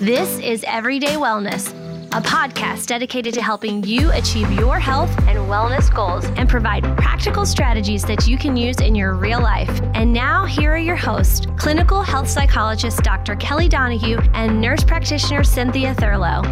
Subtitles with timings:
[0.00, 1.70] This is Everyday Wellness,
[2.12, 7.46] a podcast dedicated to helping you achieve your health and wellness goals and provide practical
[7.46, 9.80] strategies that you can use in your real life.
[9.94, 13.36] And now, here are your hosts clinical health psychologist Dr.
[13.36, 16.42] Kelly Donahue and nurse practitioner Cynthia Thurlow.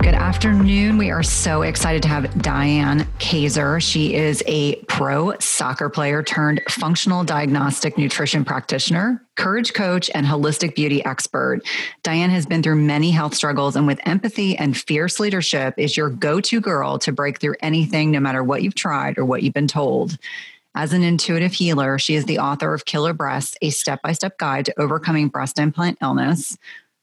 [0.00, 0.96] Good afternoon.
[0.96, 3.82] We are so excited to have Diane Kazer.
[3.82, 10.76] She is a pro soccer player turned functional diagnostic nutrition practitioner, courage coach, and holistic
[10.76, 11.62] beauty expert.
[12.04, 16.10] Diane has been through many health struggles and with empathy and fierce leadership is your
[16.10, 19.68] go-to girl to break through anything no matter what you've tried or what you've been
[19.68, 20.16] told.
[20.76, 24.80] As an intuitive healer, she is the author of Killer Breasts, a step-by-step guide to
[24.80, 26.56] overcoming breast implant illness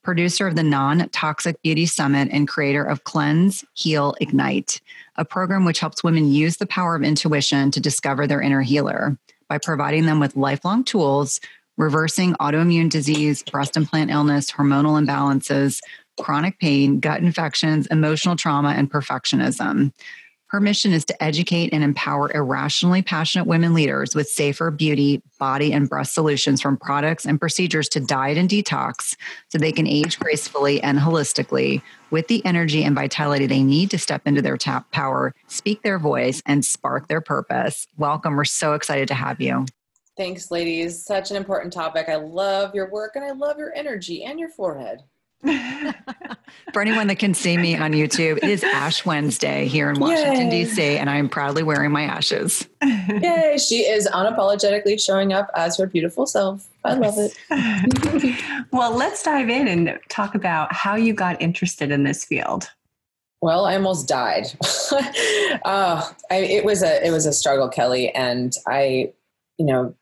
[0.05, 4.79] producer of the Non Toxic Beauty Summit and creator of Cleanse, Heal, Ignite,
[5.17, 9.17] a program which helps women use the power of intuition to discover their inner healer
[9.49, 11.41] by providing them with lifelong tools,
[11.77, 15.81] reversing autoimmune disease, breast implant illness, hormonal imbalances,
[16.21, 19.91] chronic pain, gut infections, emotional trauma, and perfectionism.
[20.55, 25.73] Her mission is to educate and empower irrationally passionate women leaders with safer beauty, body,
[25.73, 29.17] and breast solutions from products and procedures to diet and detox
[29.49, 33.97] so they can age gracefully and holistically with the energy and vitality they need to
[33.97, 37.85] step into their tap power, speak their voice, and spark their purpose.
[37.97, 38.37] Welcome.
[38.37, 39.65] We're so excited to have you.
[40.15, 41.03] Thanks, ladies.
[41.03, 42.07] Such an important topic.
[42.07, 45.01] I love your work and I love your energy and your forehead.
[46.73, 50.49] For anyone that can see me on YouTube, it is Ash Wednesday here in Washington,
[50.49, 52.67] D.C., and I am proudly wearing my ashes.
[52.83, 56.67] Yay, she is unapologetically showing up as her beautiful self.
[56.83, 57.37] I love it.
[58.71, 62.69] well, let's dive in and talk about how you got interested in this field.
[63.41, 64.47] Well, I almost died.
[65.65, 69.13] uh, I, it was a it was a struggle, Kelly, and I,
[69.57, 69.93] you know,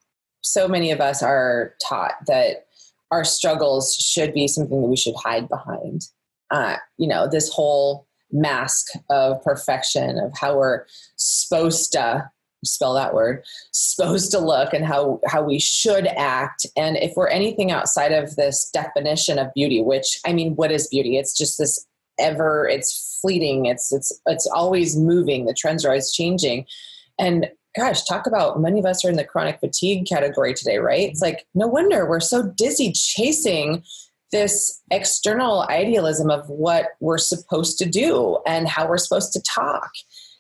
[0.42, 2.68] so many of us are taught that
[3.14, 6.08] our struggles should be something that we should hide behind.
[6.50, 12.28] Uh, you know, this whole mask of perfection of how we're supposed to
[12.66, 16.66] spell that word supposed to look and how how we should act.
[16.76, 20.88] And if we're anything outside of this definition of beauty which i mean what is
[20.88, 21.18] beauty?
[21.18, 21.86] It's just this
[22.20, 26.66] ever it's fleeting it's it's it's always moving the trends are always changing.
[27.20, 31.10] And gosh, talk about many of us are in the chronic fatigue category today, right?
[31.10, 33.84] It's like, no wonder we're so dizzy chasing
[34.32, 39.92] this external idealism of what we're supposed to do and how we're supposed to talk.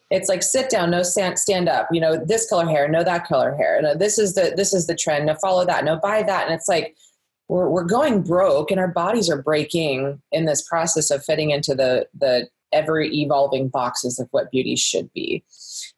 [0.09, 1.87] It's like sit down, no stand, up.
[1.91, 3.81] You know this color hair, no that color hair.
[3.81, 5.25] No, this is the this is the trend.
[5.25, 5.85] No follow that.
[5.85, 6.45] No buy that.
[6.45, 6.95] And it's like
[7.47, 11.73] we're we're going broke, and our bodies are breaking in this process of fitting into
[11.73, 15.43] the the ever evolving boxes of what beauty should be.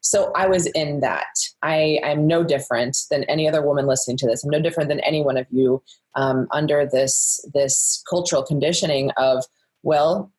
[0.08, 1.26] So I was in that.
[1.62, 4.44] I am no different than any other woman listening to this.
[4.44, 5.82] I'm no different than any one of you
[6.14, 9.44] um, under this this cultural conditioning of
[9.82, 10.32] well,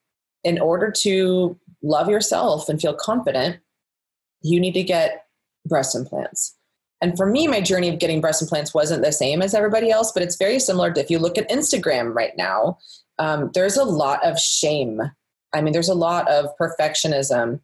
[0.44, 3.58] in order to love yourself and feel confident,
[4.42, 5.26] you need to get
[5.66, 6.56] breast implants.
[7.02, 10.12] And for me, my journey of getting breast implants wasn't the same as everybody else,
[10.14, 12.78] but it's very similar to if you look at Instagram right now,
[13.20, 15.02] um, there's a lot of shame.
[15.54, 17.60] I mean, there's a lot of perfectionism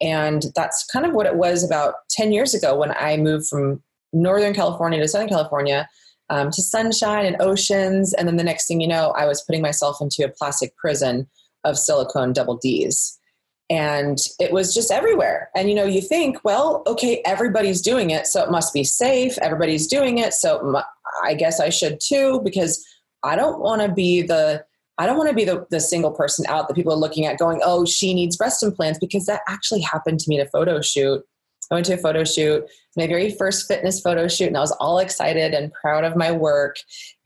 [0.00, 3.82] and that's kind of what it was about 10 years ago when I moved from
[4.12, 5.88] Northern California to Southern California
[6.28, 8.12] um, to sunshine and oceans.
[8.12, 11.28] And then the next thing you know, I was putting myself into a plastic prison
[11.64, 13.18] of silicone double D's.
[13.68, 15.50] And it was just everywhere.
[15.56, 19.36] And you know, you think, well, okay, everybody's doing it, so it must be safe.
[19.38, 20.80] Everybody's doing it, so
[21.24, 22.86] I guess I should too, because
[23.24, 24.64] I don't want to be the
[24.98, 27.38] I don't want to be the, the single person out that people are looking at
[27.38, 30.80] going, oh, she needs breast implants because that actually happened to me at a photo
[30.80, 31.22] shoot.
[31.70, 32.64] I went to a photo shoot,
[32.96, 36.30] my very first fitness photo shoot, and I was all excited and proud of my
[36.30, 36.76] work.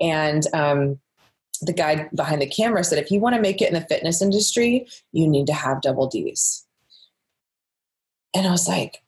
[0.01, 0.99] And um,
[1.61, 4.23] the guy behind the camera said, if you want to make it in the fitness
[4.23, 6.67] industry, you need to have double D's.
[8.35, 9.03] And I was like,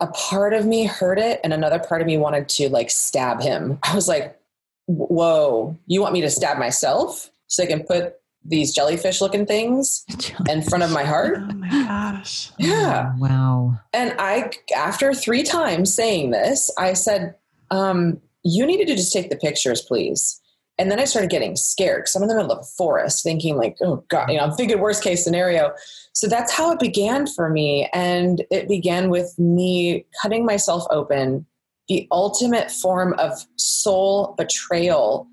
[0.00, 3.40] a part of me heard it, and another part of me wanted to like stab
[3.40, 3.78] him.
[3.82, 4.38] I was like,
[4.86, 7.30] whoa, you want me to stab myself?
[7.48, 8.14] So I can put
[8.44, 10.04] these jellyfish looking things
[10.48, 11.38] in front of my heart.
[11.38, 12.50] Oh my gosh.
[12.58, 13.12] Yeah.
[13.14, 13.80] Oh, wow.
[13.92, 17.34] And I, after three times saying this, I said,
[17.70, 20.40] um, you needed to just take the pictures, please.
[20.78, 23.56] And then I started getting scared because I'm in the middle of a forest thinking
[23.56, 25.72] like, oh God, you know, I'm thinking worst case scenario.
[26.12, 27.88] So that's how it began for me.
[27.92, 31.44] And it began with me cutting myself open,
[31.88, 35.26] the ultimate form of soul betrayal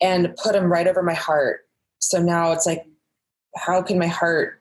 [0.00, 1.62] and put them right over my heart.
[2.02, 2.84] So now it's like,
[3.56, 4.60] how can my heart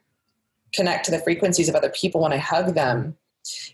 [0.74, 3.16] connect to the frequencies of other people when I hug them?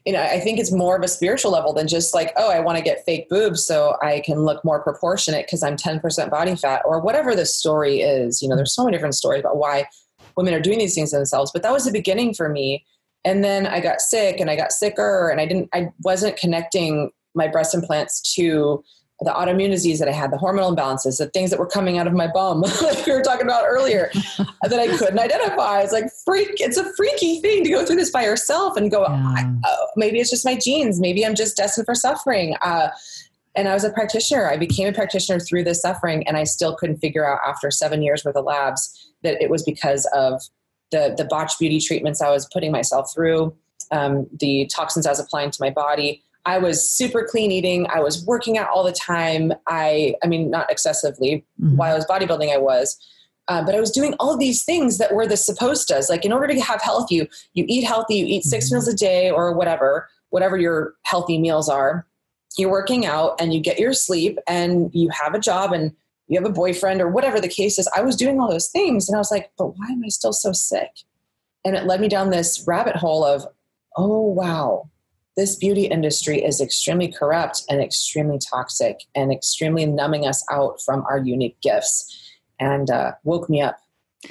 [0.06, 2.60] you know, I think it's more of a spiritual level than just like, oh, I
[2.60, 6.56] want to get fake boobs so I can look more proportionate because I'm 10% body
[6.56, 8.42] fat or whatever the story is.
[8.42, 9.88] You know, there's so many different stories about why
[10.38, 12.86] women are doing these things to themselves, but that was the beginning for me.
[13.26, 17.12] And then I got sick and I got sicker and I didn't, I wasn't connecting
[17.36, 18.84] my breast implants to
[19.22, 22.06] the autoimmune disease that I had, the hormonal imbalances, the things that were coming out
[22.06, 24.12] of my bum, like we were talking about earlier,
[24.64, 25.82] that I couldn't identify.
[25.82, 26.60] It's like freak.
[26.60, 29.08] It's a freaky thing to go through this by yourself and go.
[29.08, 29.54] Yeah.
[29.66, 31.00] Oh, maybe it's just my genes.
[31.00, 32.56] Maybe I'm just destined for suffering.
[32.62, 32.90] Uh,
[33.56, 34.48] and I was a practitioner.
[34.48, 38.04] I became a practitioner through this suffering, and I still couldn't figure out after seven
[38.04, 40.44] years worth of labs that it was because of
[40.92, 43.56] the the botched beauty treatments I was putting myself through,
[43.92, 47.88] um, the toxins I was applying to my body I was super clean eating.
[47.90, 49.52] I was working out all the time.
[49.68, 51.46] I, I mean, not excessively.
[51.62, 51.76] Mm-hmm.
[51.76, 52.98] While I was bodybuilding, I was.
[53.50, 56.10] Uh, but I was doing all of these things that were the supposed does.
[56.10, 58.76] Like in order to have health, you you eat healthy, you eat 6 mm-hmm.
[58.76, 62.08] meals a day or whatever, whatever your healthy meals are.
[62.58, 65.94] You're working out and you get your sleep and you have a job and
[66.28, 67.90] you have a boyfriend or whatever the case is.
[67.94, 70.34] I was doing all those things and I was like, but why am I still
[70.34, 70.92] so sick?
[71.66, 73.46] And it led me down this rabbit hole of,
[73.98, 74.90] oh wow,
[75.38, 81.06] this beauty industry is extremely corrupt and extremely toxic and extremely numbing us out from
[81.10, 82.34] our unique gifts.
[82.60, 83.78] And uh, woke me up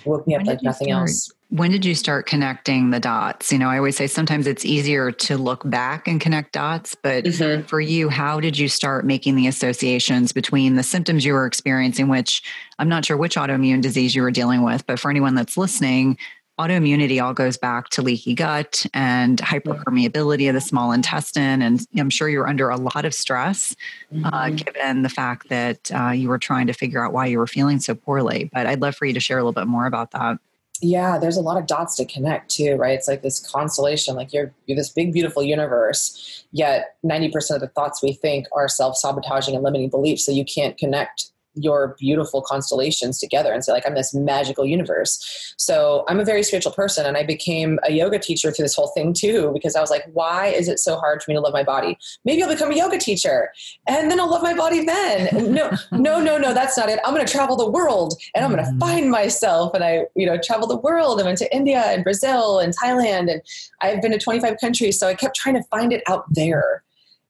[0.05, 1.33] woke me up like nothing start, else.
[1.49, 3.53] when did you start connecting the dots?
[3.53, 7.25] You know i always say sometimes it's easier to look back and connect dots but
[7.25, 7.63] mm-hmm.
[7.63, 12.09] for you how did you start making the associations between the symptoms you were experiencing
[12.09, 12.43] which
[12.81, 16.19] i'm not sure which autoimmune disease you were dealing with but for anyone that's listening
[16.59, 21.61] autoimmunity all goes back to leaky gut and hyperpermeability of the small intestine.
[21.61, 23.77] And I'm sure you're under a lot of stress,
[24.13, 24.35] uh, mm-hmm.
[24.35, 27.47] uh, given the fact that uh, you were trying to figure out why you were
[27.47, 28.51] feeling so poorly.
[28.53, 30.39] But I'd love for you to share a little bit more about that.
[30.83, 32.99] Yeah, there's a lot of dots to connect too, right?
[32.99, 37.69] It's like this constellation, like you're you're this big, beautiful universe, yet 90% of the
[37.69, 40.27] thoughts we think are self-sabotaging and limiting beliefs.
[40.27, 45.55] So you can't connect your beautiful constellations together and say like i'm this magical universe.
[45.57, 48.89] So i'm a very spiritual person and i became a yoga teacher through this whole
[48.89, 51.53] thing too because i was like why is it so hard for me to love
[51.53, 51.99] my body?
[52.25, 53.51] Maybe i'll become a yoga teacher
[53.87, 55.55] and then i'll love my body then.
[55.55, 56.99] No no no no that's not it.
[57.05, 58.79] I'm going to travel the world and i'm going to mm-hmm.
[58.79, 61.21] find myself and i you know travel the world.
[61.21, 63.43] I went to india and brazil and thailand and
[63.81, 66.83] i've been to 25 countries so i kept trying to find it out there.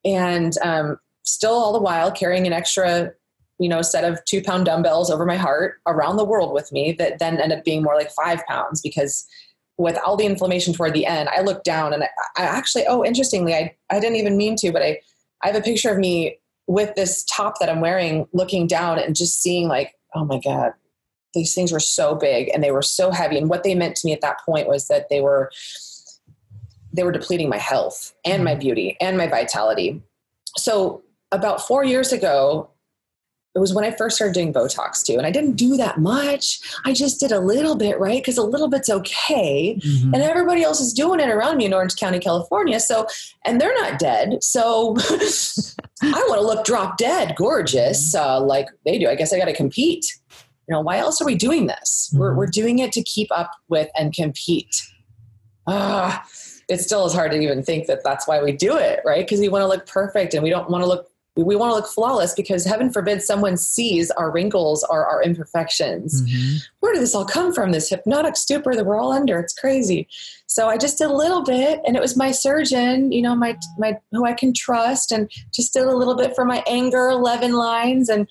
[0.05, 3.13] And um, still all the while carrying an extra
[3.59, 6.93] you know, set of two pound dumbbells over my heart around the world with me
[6.93, 9.27] that then ended up being more like five pounds because
[9.79, 13.05] with all the inflammation toward the end, I looked down and I, I actually, oh,
[13.05, 15.01] interestingly, I, I didn't even mean to, but I,
[15.43, 19.15] I have a picture of me with this top that I'm wearing looking down and
[19.15, 20.73] just seeing like, oh my God,
[21.35, 23.37] these things were so big and they were so heavy.
[23.39, 25.51] And what they meant to me at that point was that they were,
[26.93, 28.61] they were depleting my health and my mm-hmm.
[28.61, 30.03] beauty and my vitality.
[30.57, 32.71] So about four years ago,
[33.57, 35.15] it was when I first started doing Botox too.
[35.15, 36.61] And I didn't do that much.
[36.85, 38.23] I just did a little bit, right?
[38.23, 39.81] Because a little bit's okay.
[39.83, 40.13] Mm-hmm.
[40.13, 42.79] And everybody else is doing it around me in Orange County, California.
[42.79, 43.07] So,
[43.47, 44.45] and they're not dead.
[44.45, 44.95] So
[46.03, 48.25] I want to look drop dead, gorgeous, mm-hmm.
[48.25, 49.09] uh, like they do.
[49.09, 50.05] I guess I got to compete.
[50.69, 52.11] You know, why else are we doing this?
[52.11, 52.21] Mm-hmm.
[52.21, 54.83] We're, we're doing it to keep up with and compete.
[55.67, 56.27] Ah,
[56.69, 59.25] it still is hard to even think that that's why we do it, right?
[59.25, 61.75] Because we want to look perfect and we don't want to look we want to
[61.75, 66.23] look flawless because heaven forbid someone sees our wrinkles or our imperfections.
[66.23, 66.57] Mm-hmm.
[66.81, 67.73] Where did this all come from?
[67.73, 69.39] This hypnotic stupor that we're all under.
[69.39, 70.09] It's crazy.
[70.47, 73.59] So I just did a little bit and it was my surgeon, you know, my
[73.77, 77.53] my who I can trust and just did a little bit for my anger 11
[77.53, 78.29] lines and it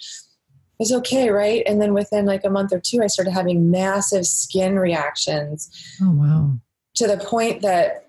[0.79, 1.61] was okay, right?
[1.67, 5.69] And then within like a month or two I started having massive skin reactions.
[6.01, 6.57] Oh wow.
[6.95, 8.07] To the point that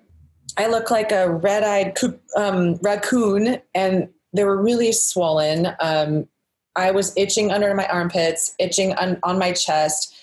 [0.57, 1.99] I look like a red-eyed
[2.35, 5.69] um, raccoon and they were really swollen.
[5.81, 6.28] Um,
[6.76, 10.14] I was itching under my armpits, itching on, on my chest.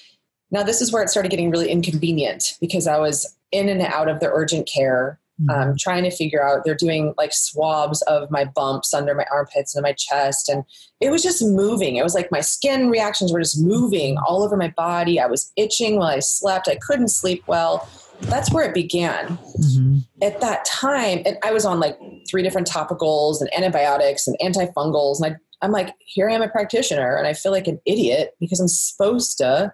[0.52, 4.08] Now, this is where it started getting really inconvenient because I was in and out
[4.08, 5.50] of the urgent care, mm-hmm.
[5.50, 6.64] um, trying to figure out.
[6.64, 10.64] They're doing like swabs of my bumps under my armpits and my chest, and
[11.02, 11.96] it was just moving.
[11.96, 15.20] It was like my skin reactions were just moving all over my body.
[15.20, 16.68] I was itching while I slept.
[16.68, 17.90] I couldn't sleep well
[18.30, 19.38] that's where it began.
[19.38, 19.98] Mm-hmm.
[20.22, 21.98] At that time, and I was on like
[22.30, 26.50] three different topicals and antibiotics and antifungals, and I, I'm like, here I am a
[26.50, 29.74] practitioner, and I feel like an idiot because I'm supposed to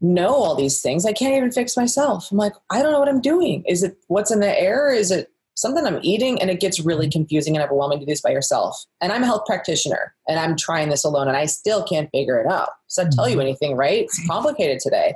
[0.00, 1.06] know all these things.
[1.06, 2.30] I can't even fix myself.
[2.30, 3.64] I'm like, I don't know what I'm doing.
[3.66, 4.92] Is it what's in the air?
[4.92, 6.40] Is it something I'm eating?
[6.40, 8.84] And it gets really confusing and overwhelming to do this by yourself.
[9.00, 12.40] And I'm a health practitioner and I'm trying this alone and I still can't figure
[12.40, 12.70] it out.
[12.88, 13.42] So I tell you mm-hmm.
[13.42, 14.04] anything, right?
[14.04, 15.14] It's complicated today.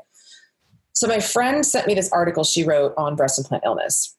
[0.99, 4.17] So my friend sent me this article she wrote on breast implant illness.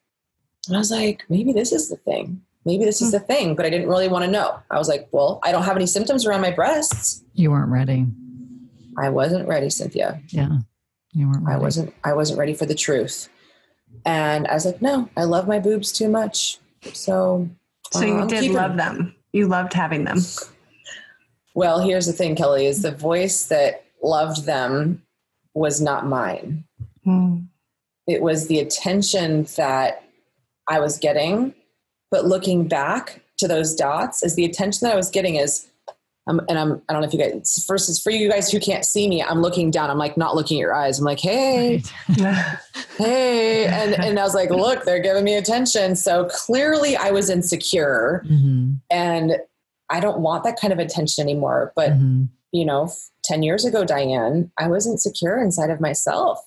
[0.66, 2.42] And I was like, maybe this is the thing.
[2.64, 4.58] Maybe this is the thing, but I didn't really want to know.
[4.72, 7.22] I was like, well, I don't have any symptoms around my breasts.
[7.34, 8.06] You weren't ready.
[8.98, 10.22] I wasn't ready, Cynthia.
[10.30, 10.60] Yeah.
[11.12, 11.64] You weren't I ready.
[11.64, 13.28] wasn't I wasn't ready for the truth.
[14.06, 16.60] And I was like, no, I love my boobs too much.
[16.94, 17.50] So
[17.92, 19.16] So uh, you I'm did keeping- love them.
[19.34, 20.20] You loved having them.
[21.56, 25.02] Well, here's the thing, Kelly, is the voice that loved them
[25.54, 26.64] was not mine.
[27.04, 27.38] Hmm.
[28.08, 30.04] It was the attention that
[30.68, 31.54] I was getting.
[32.12, 35.68] But looking back to those dots, is the attention that I was getting is
[36.28, 38.60] um, and I'm I don't know if you guys first is for you guys who
[38.60, 39.90] can't see me, I'm looking down.
[39.90, 41.00] I'm like not looking at your eyes.
[41.00, 41.82] I'm like, hey,
[42.98, 43.66] hey.
[43.66, 45.96] And and I was like, look, they're giving me attention.
[45.96, 48.80] So clearly I was insecure Mhm.
[48.92, 49.38] and
[49.90, 51.74] I don't want that kind of attention anymore.
[51.76, 52.30] But Mhm.
[52.52, 52.92] you know,
[53.24, 56.44] 10 years ago, Diane, I was insecure inside of myself.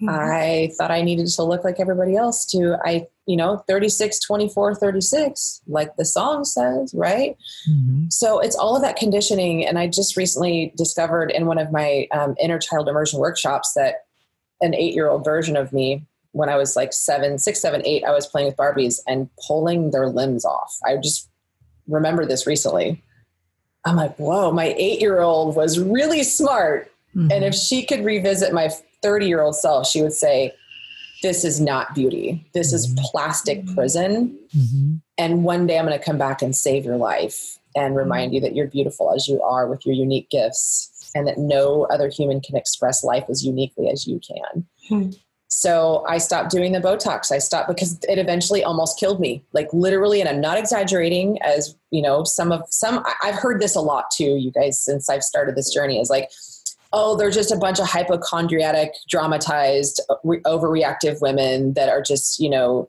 [0.00, 0.08] Mm-hmm.
[0.10, 4.76] I thought I needed to look like everybody else to, I, you know, 36, 24,
[4.76, 7.36] 36, like the song says, right?
[7.68, 8.12] Mhm.
[8.12, 9.66] So it's all of that conditioning.
[9.66, 14.04] And I just recently discovered in one of my um, inner child immersion workshops that
[14.60, 18.04] an eight year old version of me, when I was like seven, six, seven, eight,
[18.04, 20.76] I was playing with Barbies and pulling their limbs off.
[20.86, 21.28] I just
[21.88, 23.02] remember this recently.
[23.84, 26.92] I'm like, whoa, my eight year old was really smart.
[27.16, 27.32] Mhm.
[27.32, 28.70] And if she could revisit my
[29.02, 30.52] 30 year old self, she would say,
[31.22, 32.48] This is not beauty.
[32.54, 34.38] This is plastic prison.
[34.56, 35.00] Mhm.
[35.16, 38.40] And one day I'm going to come back and save your life and remind you
[38.40, 42.40] that you're beautiful as you are with your unique gifts and that no other human
[42.40, 44.66] can express life as uniquely as you can.
[44.88, 45.10] Hmm.
[45.48, 47.32] So I stopped doing the Botox.
[47.32, 49.42] I stopped because it eventually almost killed me.
[49.54, 51.40] Like literally, and I'm not exaggerating.
[51.42, 55.08] As you know, some of some I've heard this a lot too, you guys, since
[55.08, 55.98] I've started this journey.
[56.00, 56.30] Is like,
[56.92, 62.50] oh, they're just a bunch of hypochondriatic, dramatized, re- overreactive women that are just you
[62.50, 62.88] know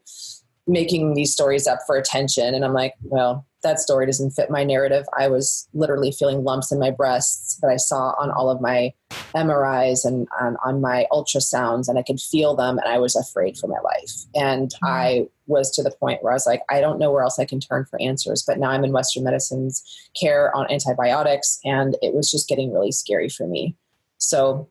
[0.67, 2.53] making these stories up for attention.
[2.53, 5.05] And I'm like, well, that story doesn't fit my narrative.
[5.17, 8.93] I was literally feeling lumps in my breasts that I saw on all of my
[9.35, 13.57] MRIs and on, on my ultrasounds, and I could feel them, and I was afraid
[13.57, 14.13] for my life.
[14.35, 14.85] And mm-hmm.
[14.85, 17.45] I was to the point where I was like, I don't know where else I
[17.45, 18.43] can turn for answers.
[18.45, 19.83] But now I'm in Western medicine's
[20.19, 23.75] care on antibiotics, and it was just getting really scary for me.
[24.19, 24.69] So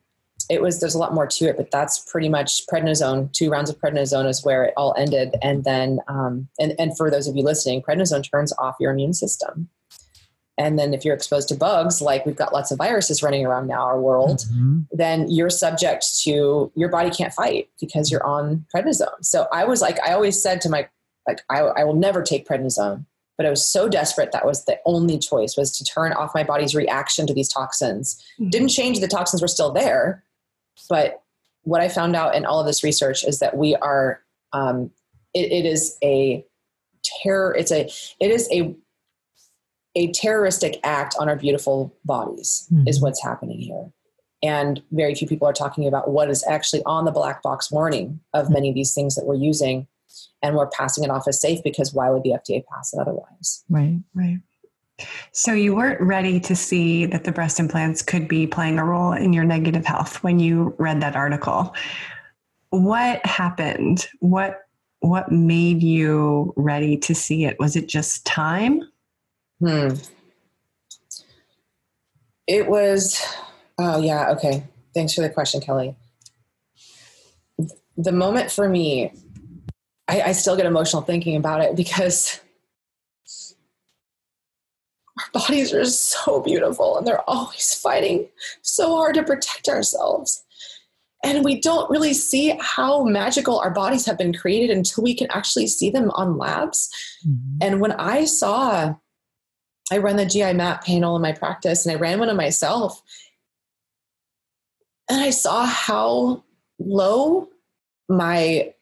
[0.49, 3.31] it was there's a lot more to it, but that's pretty much prednisone.
[3.33, 7.11] Two rounds of prednisone is where it all ended, and then um, and and for
[7.11, 9.69] those of you listening, prednisone turns off your immune system.
[10.57, 13.67] And then if you're exposed to bugs, like we've got lots of viruses running around
[13.67, 14.87] now our world, Mhm.
[14.91, 19.23] then you're subject to your body can't fight because you're on prednisone.
[19.23, 20.89] So I was like, I always said to my
[21.27, 23.05] like, I, I will never take prednisone,
[23.39, 26.43] but I was so desperate that was the only choice was to turn off my
[26.43, 28.21] body's reaction to these toxins.
[28.49, 30.25] Didn't change the toxins were still there,
[30.89, 31.21] but
[31.63, 34.19] what I found out in all of this research is that we are
[34.51, 34.91] um,
[35.33, 36.43] it, it is a
[37.23, 37.55] terror.
[37.55, 38.75] It's a it is a
[39.95, 43.03] a terroristic act on our beautiful bodies is Mhm.
[43.03, 43.89] what's happening here.
[44.43, 48.19] And very few people are talking about what is actually on the black box warning
[48.33, 49.87] of many of these things that we're using.
[50.41, 53.63] And we're passing it off as safe because why would the FDA pass it otherwise?
[53.69, 53.99] Right.
[54.13, 54.39] Right.
[55.31, 59.13] So you weren't ready to see that the breast implants could be playing a role
[59.13, 61.73] in your negative health when you read that article.
[62.69, 64.07] What happened?
[64.19, 64.59] What
[65.01, 67.57] what made you ready to see it?
[67.59, 68.81] Was it just time?
[69.59, 69.95] Hmm.
[72.47, 73.21] It was,
[73.77, 74.63] oh, yeah, okay.
[74.93, 75.95] Thanks for the question, Kelly.
[77.95, 79.13] The moment for me,
[80.09, 82.41] I, I still get emotional thinking about it because
[85.19, 88.27] our bodies are so beautiful and they're always fighting
[88.63, 90.43] so hard to protect ourselves.
[91.23, 95.27] And we don't really see how magical our bodies have been created until we can
[95.31, 96.89] actually see them on labs.
[97.27, 97.57] Mhm.
[97.61, 98.95] And when I saw,
[99.91, 103.01] I run the GI map panel in my practice and I ran one of myself.
[105.09, 106.43] And I saw how
[106.79, 107.49] low
[108.07, 108.73] my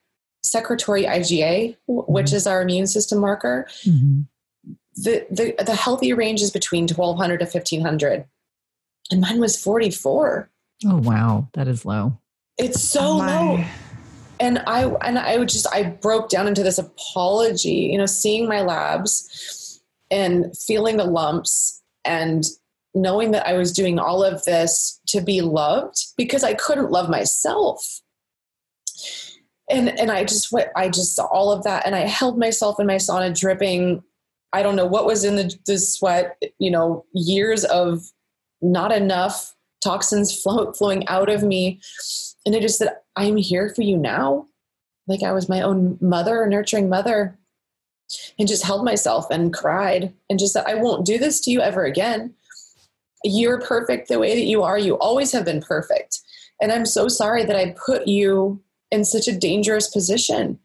[0.51, 4.25] secretory IgA, w- which is our immune system marker, Mhm.
[4.95, 8.25] the, the, the healthy range is between 1200 to 1500.
[9.11, 10.49] And mine was 44.
[10.85, 12.17] Oh wow, that is low.
[12.57, 13.63] It's so Oh, low.
[14.39, 18.47] and I and I would just I broke down into this apology, you know, seeing
[18.47, 19.79] my labs
[20.11, 22.43] and feeling the lumps and
[22.93, 27.09] knowing that I was doing all of this to be loved because I couldn't love
[27.09, 28.01] myself.
[29.69, 32.79] And and I just went I just saw all of that and I held myself
[32.79, 34.03] in my sauna dripping
[34.53, 38.11] I don't know what was in the, the sweat, you know, years of
[38.61, 41.79] not enough toxins flow, flowing out of me.
[42.45, 44.47] And I just said, I'm here for you now.
[45.07, 47.37] like I was my own mother, nurturing mother,
[48.39, 51.61] and just held myself and cried and just said, I won't do this to you
[51.61, 52.33] ever again.
[53.23, 54.77] You're perfect the way that you are.
[54.77, 56.19] You always have been perfect.
[56.61, 60.59] And I'm so sorry that I put you in such a dangerous position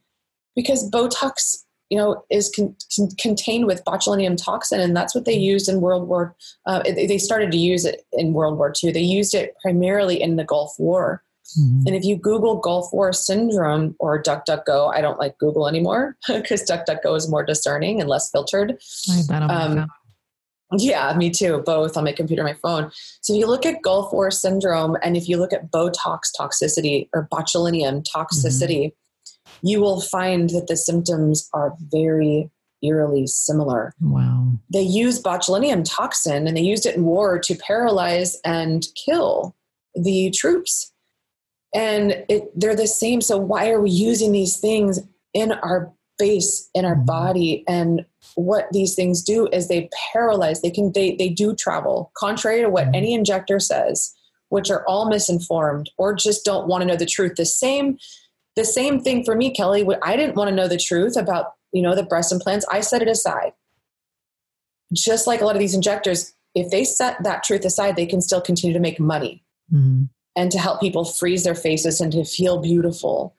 [0.55, 5.35] because Botox, you know, is con- con- contained with botulinum toxin, and that's what they
[5.35, 6.35] used in World War.
[6.67, 8.93] Uh, they started to use it in World War II.
[8.93, 11.23] They used it primarily in the Gulf War.
[11.59, 11.87] Mm-hmm.
[11.87, 16.63] And if you Google Gulf War syndrome or DuckDuckGo, I don't like Google anymore because
[16.63, 18.79] DuckDuckGo is more discerning and less filtered.
[19.11, 19.87] I bet um,
[20.77, 21.63] yeah, me too.
[21.65, 22.91] Both on my computer, my phone.
[23.21, 27.09] So if you look at Gulf War syndrome, and if you look at Botox toxicity
[27.13, 29.67] or botulinum toxicity, mm-hmm.
[29.67, 32.51] you will find that the symptoms are very
[32.83, 33.95] eerily similar.
[34.01, 34.53] Wow.
[34.73, 39.55] They use botulinum toxin, and they used it in war to paralyze and kill
[39.95, 40.93] the troops.
[41.75, 43.21] And it, they're the same.
[43.21, 45.01] So why are we using these things
[45.33, 47.05] in our face, in our mm-hmm.
[47.05, 52.11] body, and what these things do is they paralyze they can they they do travel
[52.17, 52.95] contrary to what mm-hmm.
[52.95, 54.15] any injector says
[54.49, 57.99] which are all misinformed or just don't want to know the truth the same
[58.57, 61.83] the same thing for me kelly i didn't want to know the truth about you
[61.83, 63.53] know the breast implants i set it aside
[64.93, 68.21] just like a lot of these injectors if they set that truth aside they can
[68.21, 70.05] still continue to make money mm-hmm.
[70.37, 73.37] and to help people freeze their faces and to feel beautiful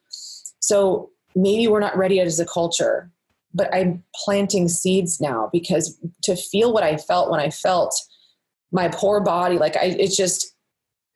[0.60, 3.12] so maybe we're not ready as a culture
[3.54, 7.96] but I'm planting seeds now because to feel what I felt when I felt
[8.72, 10.56] my poor body, like I, it's just,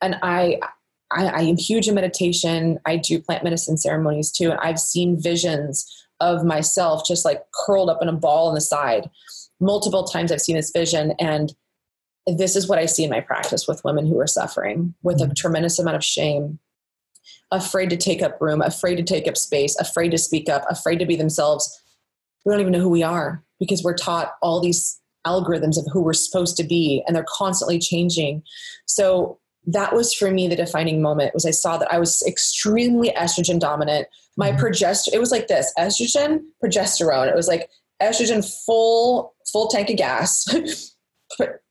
[0.00, 0.60] and I,
[1.10, 2.78] I, I am huge in meditation.
[2.86, 4.50] I do plant medicine ceremonies too.
[4.50, 8.60] And I've seen visions of myself just like curled up in a ball on the
[8.60, 9.10] side.
[9.60, 11.14] Multiple times I've seen this vision.
[11.18, 11.52] And
[12.26, 15.24] this is what I see in my practice with women who are suffering with a
[15.24, 15.32] mm-hmm.
[15.34, 16.58] tremendous amount of shame,
[17.50, 20.98] afraid to take up room, afraid to take up space, afraid to speak up, afraid
[20.98, 21.82] to be themselves,
[22.48, 26.02] we don't even know who we are because we're taught all these algorithms of who
[26.02, 28.42] we're supposed to be and they're constantly changing.
[28.86, 33.10] So that was for me the defining moment was i saw that i was extremely
[33.10, 34.08] estrogen dominant.
[34.38, 34.64] My mm-hmm.
[34.64, 37.28] progesterone it was like this estrogen progesterone.
[37.28, 37.68] It was like
[38.00, 40.48] estrogen full full tank of gas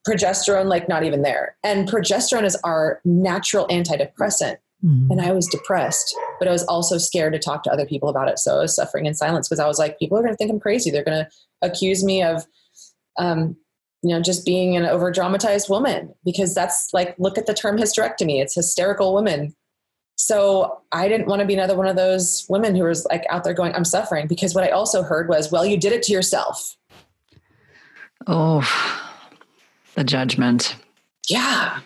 [0.08, 1.58] progesterone like not even there.
[1.64, 4.58] And progesterone is our natural antidepressant.
[4.86, 5.12] Mm-hmm.
[5.12, 8.30] And I was depressed, but I was also scared to talk to other people about
[8.30, 8.40] it.
[8.40, 10.52] So I was suffering in silence because I was like, people are going to think
[10.52, 10.92] I'm crazy.
[10.92, 11.30] They're going to
[11.62, 12.46] accuse me of,
[13.18, 13.56] um,
[14.04, 17.78] you know, just being an over dramatized woman because that's like, look at the term
[17.78, 18.42] hysterectomy.
[18.42, 19.56] It's hysterical women.
[20.16, 23.44] So I didn't want to be another one of those women who was like out
[23.44, 26.12] there going, I'm suffering because what I also heard was, well, you did it to
[26.12, 26.76] yourself.
[28.26, 28.68] Oh,
[29.94, 30.76] the judgment.
[31.30, 31.80] Yeah.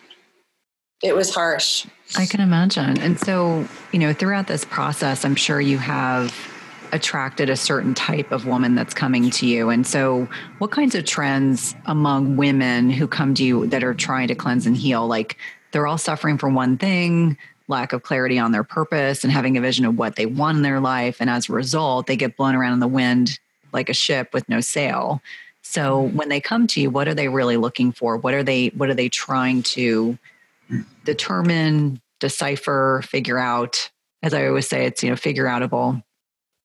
[1.04, 1.86] It was harsh.
[2.18, 3.00] I can imagine.
[3.00, 6.36] And so, you know, throughout this process, I'm sure you have
[6.92, 9.70] attracted a certain type of woman that's coming to you.
[9.70, 14.28] And so, what kinds of trends among women who come to you that are trying
[14.28, 15.08] to cleanse and heal?
[15.08, 15.38] Like
[15.72, 19.62] they're all suffering from one thing, lack of clarity on their purpose and having a
[19.62, 21.18] vision of what they want in their life.
[21.20, 23.40] And as a result, they get blown around in the wind
[23.74, 25.22] like a ship with no sail.
[25.62, 28.18] So when they come to you, what are they really looking for?
[28.18, 30.18] What are they what are they trying to
[31.04, 33.90] determine, decipher, figure out.
[34.24, 36.02] As I always say, it's, you know, figure outable.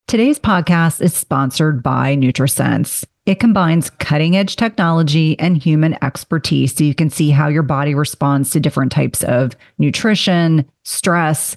[0.08, 3.04] Today's podcast is sponsored by NutriSense.
[3.24, 7.94] It combines cutting edge technology and human expertise so you can see how your body
[7.94, 11.56] responds to different types of nutrition, stress,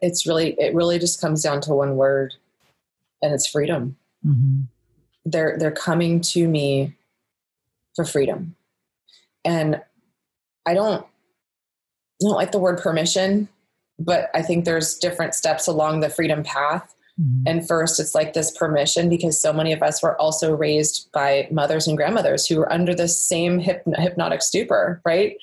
[0.00, 2.34] It's really, it really just comes down to one word
[3.22, 3.96] and it's freedom.
[4.24, 4.60] Mm-hmm.
[5.24, 6.94] They're, they're coming to me
[7.96, 8.54] for freedom.
[9.48, 9.80] And
[10.66, 13.48] I don't I don't like the word permission,
[13.98, 16.94] but I think there's different steps along the freedom path.
[17.18, 17.42] Mm-hmm.
[17.46, 21.48] And first, it's like this permission because so many of us were also raised by
[21.50, 25.36] mothers and grandmothers who were under the same hypnotic stupor, right?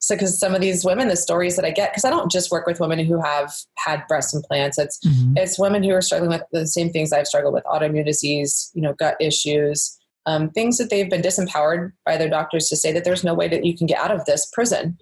[0.00, 2.50] So, because some of these women, the stories that I get, because I don't just
[2.50, 5.36] work with women who have had breast implants, it's mm-hmm.
[5.36, 8.82] it's women who are struggling with the same things I've struggled with: autoimmune disease, you
[8.82, 13.04] know, gut issues, um, things that they've been disempowered by their doctors to say that
[13.04, 14.98] there's no way that you can get out of this prison.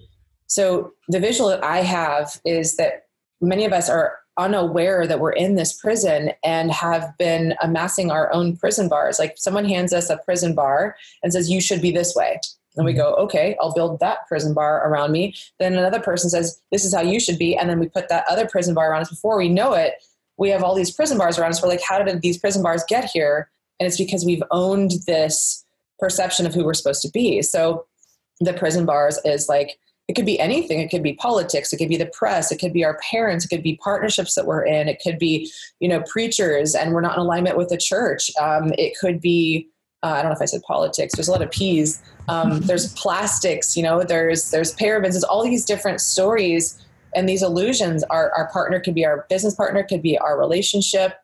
[0.46, 3.06] So the visual that I have is that
[3.40, 8.32] many of us are unaware that we're in this prison and have been amassing our
[8.32, 9.18] own prison bars.
[9.18, 12.40] Like someone hands us a prison bar and says, You should be this way.
[12.76, 15.34] And we go, okay, I'll build that prison bar around me.
[15.58, 17.56] Then another person says, this is how you should be.
[17.56, 19.10] And then we put that other prison bar around us.
[19.10, 19.94] Before we know it,
[20.36, 21.62] we have all these prison bars around us.
[21.62, 23.50] We're like, how did these prison bars get here?
[23.80, 25.64] And it's because we've owned this
[25.98, 27.42] perception of who we're supposed to be.
[27.42, 27.86] So
[28.38, 30.80] the prison bars is like, it could be anything.
[30.80, 31.72] It could be politics.
[31.72, 32.50] It could be the press.
[32.50, 33.44] It could be our parents.
[33.44, 34.88] It could be partnerships that we're in.
[34.88, 38.30] It could be, you know, preachers and we're not in alignment with the church.
[38.40, 39.68] Um, it could be,
[40.02, 41.14] uh, I don't know if I said politics.
[41.14, 42.02] There's a lot of P's.
[42.28, 43.76] Um, there's plastics.
[43.76, 45.12] You know, there's there's parabens.
[45.12, 46.80] There's all these different stories
[47.14, 48.02] and these illusions.
[48.04, 49.82] Our our partner could be our business partner.
[49.82, 51.14] Could be our relationship.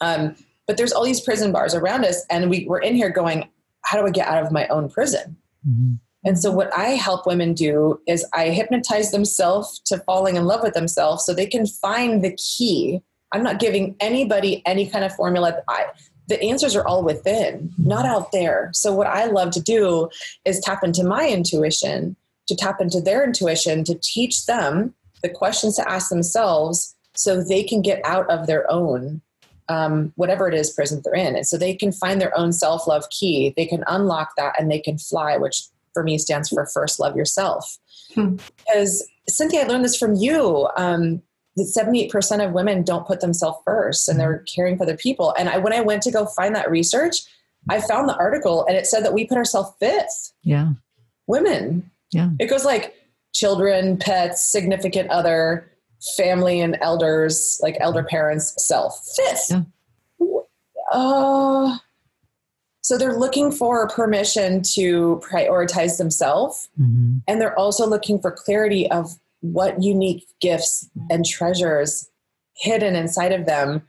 [0.00, 3.48] Um, but there's all these prison bars around us, and we, we're in here going,
[3.84, 5.36] how do I get out of my own prison?
[5.68, 5.94] Mm-hmm.
[6.24, 10.62] And so, what I help women do is I hypnotize themselves to falling in love
[10.62, 13.02] with themselves so they can find the key.
[13.32, 15.62] I'm not giving anybody any kind of formula.
[15.68, 15.86] I,
[16.28, 18.70] the answers are all within, not out there.
[18.72, 20.08] So, what I love to do
[20.46, 22.16] is tap into my intuition,
[22.48, 27.62] to tap into their intuition, to teach them the questions to ask themselves so they
[27.62, 29.20] can get out of their own
[29.68, 31.36] um, whatever it is prison they're in.
[31.36, 33.54] And so they can find their own self love key.
[33.56, 37.16] They can unlock that and they can fly, which for me stands for first love
[37.16, 37.78] yourself.
[38.14, 38.36] Hmm.
[38.58, 40.68] Because Cynthia, I learned this from you.
[40.76, 41.22] Um,
[41.56, 45.32] that 78% of women don't put themselves first and they're caring for their people.
[45.38, 47.18] And I, when I went to go find that research,
[47.70, 50.32] I found the article and it said that we put ourselves fifth.
[50.42, 50.72] Yeah.
[51.26, 51.90] Women.
[52.12, 52.30] Yeah.
[52.40, 52.94] It goes like
[53.32, 55.70] children, pets, significant other,
[56.16, 59.00] family and elders, like elder parents, self.
[59.16, 59.50] Fifth.
[59.50, 59.62] Yeah.
[60.92, 61.78] Uh,
[62.82, 66.68] so they're looking for permission to prioritize themselves.
[66.78, 67.18] Mm-hmm.
[67.26, 72.10] And they're also looking for clarity of what unique gifts and treasures
[72.56, 73.82] hidden inside of them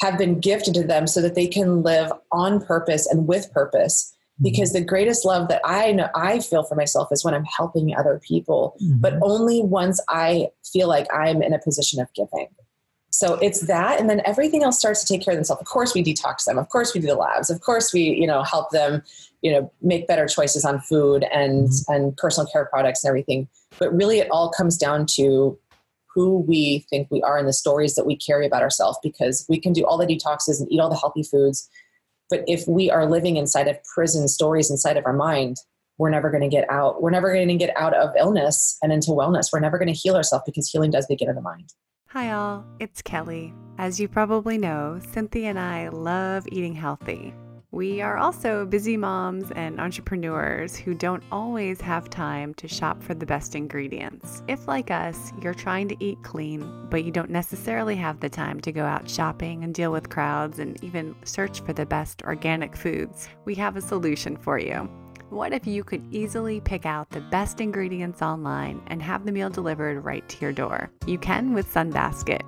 [0.00, 4.14] have been gifted to them so that they can live on purpose and with purpose.
[4.42, 7.94] Because the greatest love that i know i feel for myself is when i'm helping
[7.94, 9.00] other people mm-hmm.
[9.00, 12.48] but only once i feel like i'm in a position of giving
[13.10, 15.94] so it's that and then everything else starts to take care of themselves of course
[15.94, 18.70] we detox them of course we do the labs of course we you know help
[18.70, 19.02] them
[19.42, 21.92] you know make better choices on food and mm-hmm.
[21.92, 23.48] and personal care products and everything
[23.78, 25.58] but really, it all comes down to
[26.14, 29.60] who we think we are and the stories that we carry about ourselves because we
[29.60, 31.68] can do all the detoxes and eat all the healthy foods.
[32.30, 35.56] But if we are living inside of prison stories inside of our mind,
[35.98, 37.02] we're never going to get out.
[37.02, 39.52] We're never going to get out of illness and into wellness.
[39.52, 41.72] We're never going to heal ourselves because healing does begin in the mind.
[42.10, 42.64] Hi, all.
[42.78, 43.52] It's Kelly.
[43.76, 47.34] As you probably know, Cynthia and I love eating healthy.
[47.70, 53.12] We are also busy moms and entrepreneurs who don't always have time to shop for
[53.12, 54.42] the best ingredients.
[54.48, 58.58] If, like us, you're trying to eat clean, but you don't necessarily have the time
[58.62, 62.74] to go out shopping and deal with crowds and even search for the best organic
[62.74, 64.88] foods, we have a solution for you.
[65.28, 69.50] What if you could easily pick out the best ingredients online and have the meal
[69.50, 70.90] delivered right to your door?
[71.06, 72.40] You can with Sunbasket.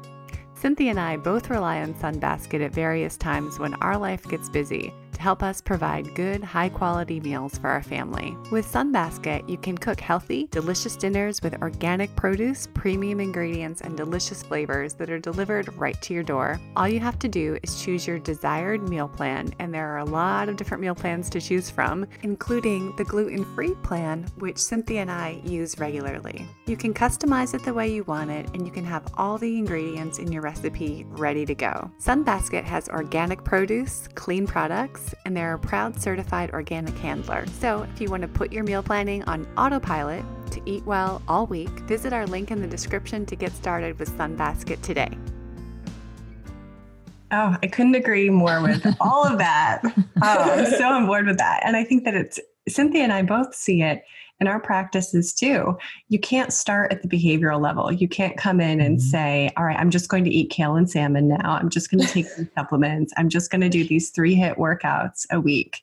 [0.54, 4.94] Cynthia and I both rely on Sunbasket at various times when our life gets busy
[5.20, 8.36] help us provide good, high quality meals for our family.
[8.50, 14.42] With Sunbasket, you can cook healthy, delicious dinners with organic produce, premium ingredients, and delicious
[14.42, 16.58] flavors that are delivered right to your door.
[16.74, 20.04] All you have to do is choose your desired meal plan, and there are a
[20.04, 25.02] lot of different meal plans to choose from, including the gluten free plan, which Cynthia
[25.02, 26.46] and I use regularly.
[26.66, 29.58] You can customize it the way you want it, and you can have all the
[29.58, 31.90] ingredients in your recipe ready to go.
[32.00, 37.46] Sunbasket has organic produce, clean products, and they're a proud certified organic handler.
[37.60, 41.46] So if you want to put your meal planning on autopilot to eat well all
[41.46, 45.16] week, visit our link in the description to get started with Sunbasket today.
[47.32, 49.82] Oh, I couldn't agree more with all of that.
[49.84, 51.60] Oh, I'm so on board with that.
[51.64, 54.02] And I think that it's Cynthia and I both see it
[54.40, 55.76] in our practices too.
[56.08, 57.92] You can't start at the behavioral level.
[57.92, 59.08] You can't come in and mm-hmm.
[59.08, 61.58] say, all right, I'm just going to eat kale and salmon now.
[61.60, 63.12] I'm just going to take some supplements.
[63.16, 65.82] I'm just going to do these three HIIT workouts a week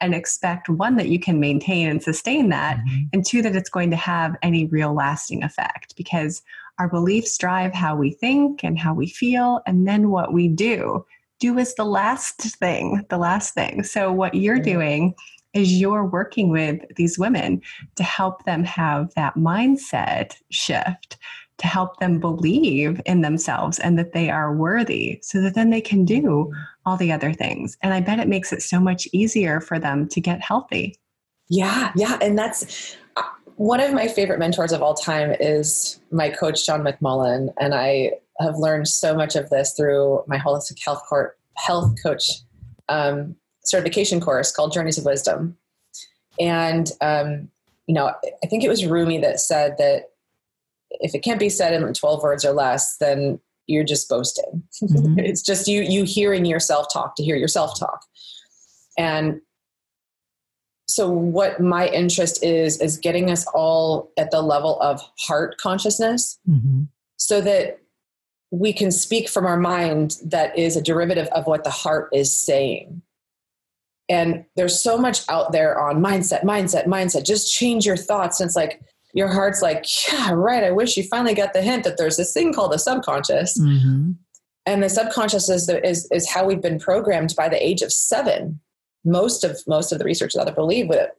[0.00, 3.04] and expect one that you can maintain and sustain that, mm-hmm.
[3.12, 6.42] and two that it's going to have any real lasting effect because
[6.78, 11.04] our beliefs drive how we think and how we feel, and then what we do.
[11.40, 13.82] Do is the last thing, the last thing.
[13.82, 15.14] So, what you're doing
[15.58, 17.60] is you're working with these women
[17.96, 21.18] to help them have that mindset shift
[21.58, 25.80] to help them believe in themselves and that they are worthy so that then they
[25.80, 26.52] can do
[26.86, 27.76] all the other things.
[27.82, 30.96] And I bet it makes it so much easier for them to get healthy.
[31.48, 32.16] Yeah, yeah.
[32.22, 33.22] And that's uh,
[33.56, 37.52] one of my favorite mentors of all time is my coach, John McMullen.
[37.58, 42.30] And I have learned so much of this through my holistic health, court, health coach
[42.88, 43.34] um,
[43.68, 45.56] certification course called Journeys of Wisdom.
[46.40, 47.50] And, um,
[47.86, 50.10] you know, I think it was Rumi that said that
[50.90, 54.62] if it can't be said in 12 words or less, then you're just boasting.
[54.82, 55.18] Mm-hmm.
[55.18, 58.04] it's just you, you hearing yourself talk to hear yourself talk.
[58.96, 59.40] And
[60.88, 66.38] so what my interest is, is getting us all at the level of heart consciousness
[66.48, 66.84] mm-hmm.
[67.16, 67.80] so that
[68.50, 72.32] we can speak from our mind that is a derivative of what the heart is
[72.34, 73.02] saying
[74.08, 77.24] and there's so much out there on mindset mindset mindset.
[77.24, 78.40] Just change your thoughts.
[78.40, 78.80] And it's like
[79.14, 80.64] your heart's like yeah right.
[80.64, 83.58] I wish you finally got the hint that there's this thing called the subconscious.
[83.58, 84.12] Mm-hmm.
[84.66, 87.92] and the subconscious is, the, is is how we've been programmed by the age of
[87.92, 88.60] seven.
[89.04, 91.10] Most of most of the research that i believe with it.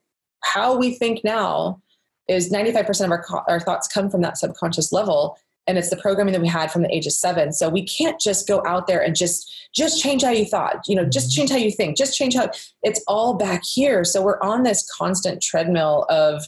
[0.44, 1.82] How we think now
[2.28, 5.38] is 95% of our, our thoughts come from that subconscious level
[5.70, 7.54] and it's the programming that we had from the age of seven.
[7.54, 10.96] So we can't just go out there and just just change how you thought you
[10.96, 12.50] know just change how you think just change how
[12.82, 14.04] it's all back here.
[14.04, 16.44] So we're on this constant treadmill of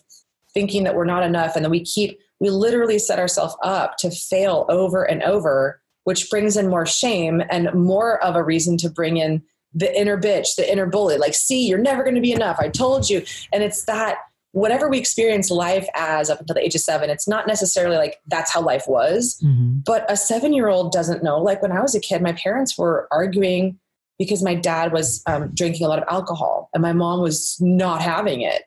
[0.55, 4.09] thinking that we're not enough and then we keep we literally set ourselves up to
[4.09, 8.89] fail over and over which brings in more shame and more of a reason to
[8.89, 11.17] bring in the inner bitch the inner bully.
[11.17, 12.57] Like see you're never going to be enough.
[12.59, 13.23] I told you.
[13.53, 14.17] And it's that
[14.53, 18.19] whatever we experience life as up until the age of seven, it's not necessarily like
[18.27, 19.39] that's how life was.
[19.43, 19.79] Mm-hmm.
[19.85, 21.39] But a seven year old doesn't know.
[21.41, 23.79] Like when I was a kid, my parents were arguing
[24.19, 28.01] because my dad was um, drinking a lot of alcohol and my mom was not
[28.01, 28.63] having it.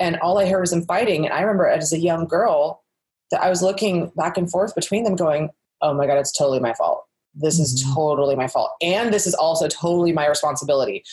[0.00, 1.24] And all I heard was them fighting.
[1.24, 2.82] And I remember as a young girl
[3.30, 5.50] that I was looking back and forth between them going,
[5.80, 7.04] oh my God, it's totally my fault.
[7.34, 7.62] This mm-hmm.
[7.62, 8.72] is totally my fault.
[8.82, 11.04] And this is also totally my responsibility.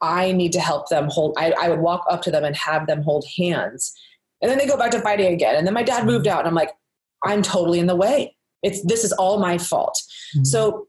[0.00, 1.34] I need to help them hold.
[1.38, 3.92] I, I would walk up to them and have them hold hands.
[4.42, 5.56] And then they go back to fighting again.
[5.56, 6.72] And then my dad moved out, and I'm like,
[7.24, 8.36] I'm totally in the way.
[8.62, 10.00] It's this is all my fault.
[10.34, 10.44] Mm-hmm.
[10.44, 10.88] So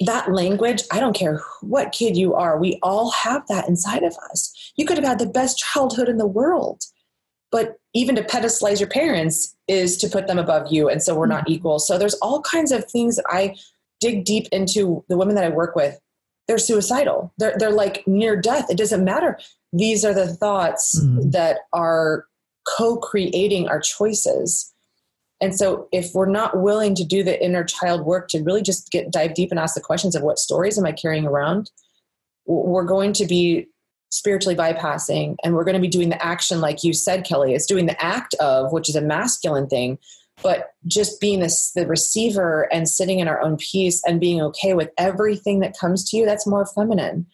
[0.00, 4.14] that language, I don't care what kid you are, we all have that inside of
[4.30, 4.72] us.
[4.76, 6.82] You could have had the best childhood in the world,
[7.50, 10.88] but even to pedestalize your parents is to put them above you.
[10.88, 11.52] And so we're not mm-hmm.
[11.52, 11.78] equal.
[11.78, 13.56] So there's all kinds of things that I
[14.00, 15.98] dig deep into the women that I work with
[16.48, 17.32] they're suicidal.
[17.38, 18.70] They're, they're like near death.
[18.70, 19.38] It doesn't matter.
[19.72, 21.30] These are the thoughts mm-hmm.
[21.30, 22.26] that are
[22.66, 24.72] co creating our choices.
[25.40, 28.90] And so, if we're not willing to do the inner child work to really just
[28.90, 31.70] get dive deep and ask the questions of what stories am I carrying around,
[32.46, 33.66] we're going to be
[34.10, 37.66] spiritually bypassing and we're going to be doing the action, like you said, Kelly, it's
[37.66, 39.98] doing the act of, which is a masculine thing,
[40.42, 44.74] but just being this, the receiver and sitting in our own peace and being okay
[44.74, 47.26] with everything that comes to you that's more feminine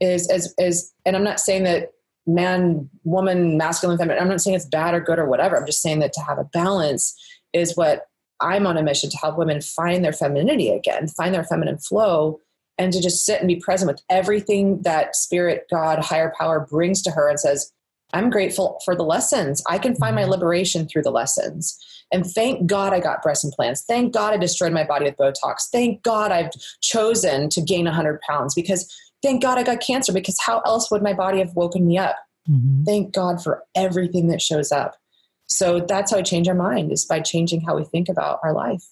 [0.00, 1.92] is as is and i'm not saying that
[2.26, 5.56] man woman masculine feminine i'm not saying it's bad or good or whatever.
[5.56, 7.14] I'm just saying that to have a balance
[7.52, 8.06] is what
[8.40, 12.40] i'm on a mission to help women find their femininity again find their feminine flow
[12.78, 17.02] and to just sit and be present with everything that spirit god higher power brings
[17.02, 17.72] to her and says
[18.12, 20.30] i'm grateful for the lessons i can find my mm-hmm.
[20.30, 21.78] liberation through the lessons
[22.12, 23.82] and thank God I got breast implants.
[23.82, 25.68] Thank God I destroyed my body with Botox.
[25.70, 28.92] Thank God I've chosen to gain 100 pounds because
[29.22, 32.16] thank God I got cancer because how else would my body have woken me up?
[32.48, 32.84] Mm-hmm.
[32.84, 34.96] Thank God for everything that shows up.
[35.46, 38.52] So that's how we change our mind is by changing how we think about our
[38.52, 38.82] life.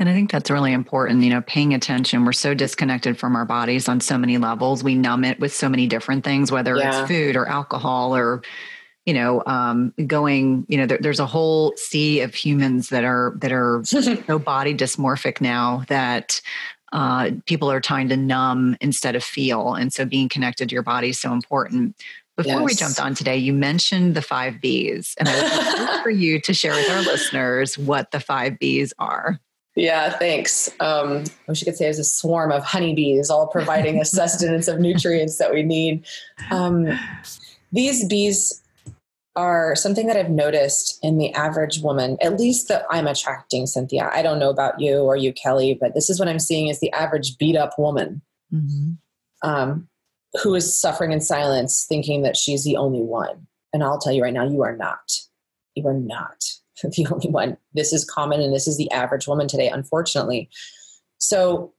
[0.00, 2.24] And I think that's really important, you know, paying attention.
[2.24, 4.82] We're so disconnected from our bodies on so many levels.
[4.82, 7.02] We numb it with so many different things, whether yeah.
[7.02, 8.42] it's food or alcohol or
[9.04, 13.34] you know um, going you know there, there's a whole sea of humans that are
[13.36, 16.40] that are so body dysmorphic now that
[16.92, 20.82] uh, people are trying to numb instead of feel and so being connected to your
[20.82, 21.96] body is so important
[22.36, 22.64] before yes.
[22.64, 26.40] we jumped on today you mentioned the five b's and i would like for you
[26.40, 29.40] to share with our listeners what the five b's are
[29.80, 30.68] yeah, thanks.
[30.80, 34.04] Um, I wish you could say it was a swarm of honeybees all providing a
[34.04, 36.04] sustenance of nutrients that we need.
[36.50, 36.86] Um,
[37.72, 38.62] these bees
[39.36, 44.10] are something that I've noticed in the average woman, at least that I'm attracting, Cynthia.
[44.12, 46.80] I don't know about you or you, Kelly, but this is what I'm seeing is
[46.80, 48.20] the average beat up woman
[48.52, 49.48] mm-hmm.
[49.48, 49.88] um,
[50.42, 53.46] who is suffering in silence, thinking that she's the only one.
[53.72, 55.10] And I'll tell you right now, you are not.
[55.74, 56.44] You are not
[56.96, 57.56] the only one.
[57.74, 60.48] This is common and this is the average woman today, unfortunately.
[61.18, 61.72] So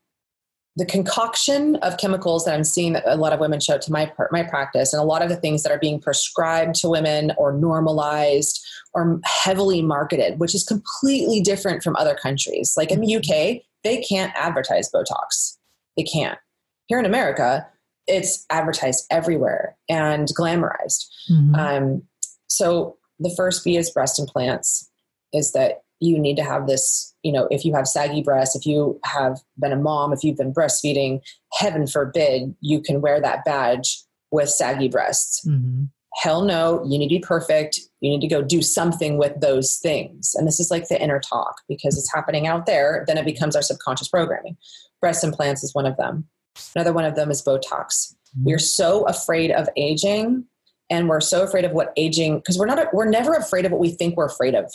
[0.76, 4.10] the concoction of chemicals that I'm seeing that a lot of women show to my
[4.30, 7.52] my practice, and a lot of the things that are being prescribed to women or
[7.52, 12.74] normalized or heavily marketed, which is completely different from other countries.
[12.76, 13.56] Like in the mm-hmm.
[13.58, 15.56] UK, they can't advertise Botox.
[15.96, 16.38] They can't.
[16.86, 17.66] Here in America,
[18.06, 21.06] it's advertised everywhere and glamorized.
[21.30, 21.54] Mm-hmm.
[21.54, 22.02] Um,
[22.46, 24.90] so the first B is breast implants.
[25.32, 28.66] Is that you need to have this, you know, if you have saggy breasts, if
[28.66, 31.20] you have been a mom, if you've been breastfeeding,
[31.52, 35.46] heaven forbid you can wear that badge with saggy breasts.
[35.46, 35.84] Mm-hmm.
[36.16, 37.78] Hell no, you need to be perfect.
[38.00, 40.34] You need to go do something with those things.
[40.34, 43.56] And this is like the inner talk because it's happening out there, then it becomes
[43.56, 44.56] our subconscious programming.
[45.00, 46.26] Breast implants is one of them.
[46.74, 48.12] Another one of them is Botox.
[48.36, 48.44] Mm-hmm.
[48.44, 50.44] We're so afraid of aging
[50.90, 53.80] and we're so afraid of what aging because we're not we're never afraid of what
[53.80, 54.70] we think we're afraid of.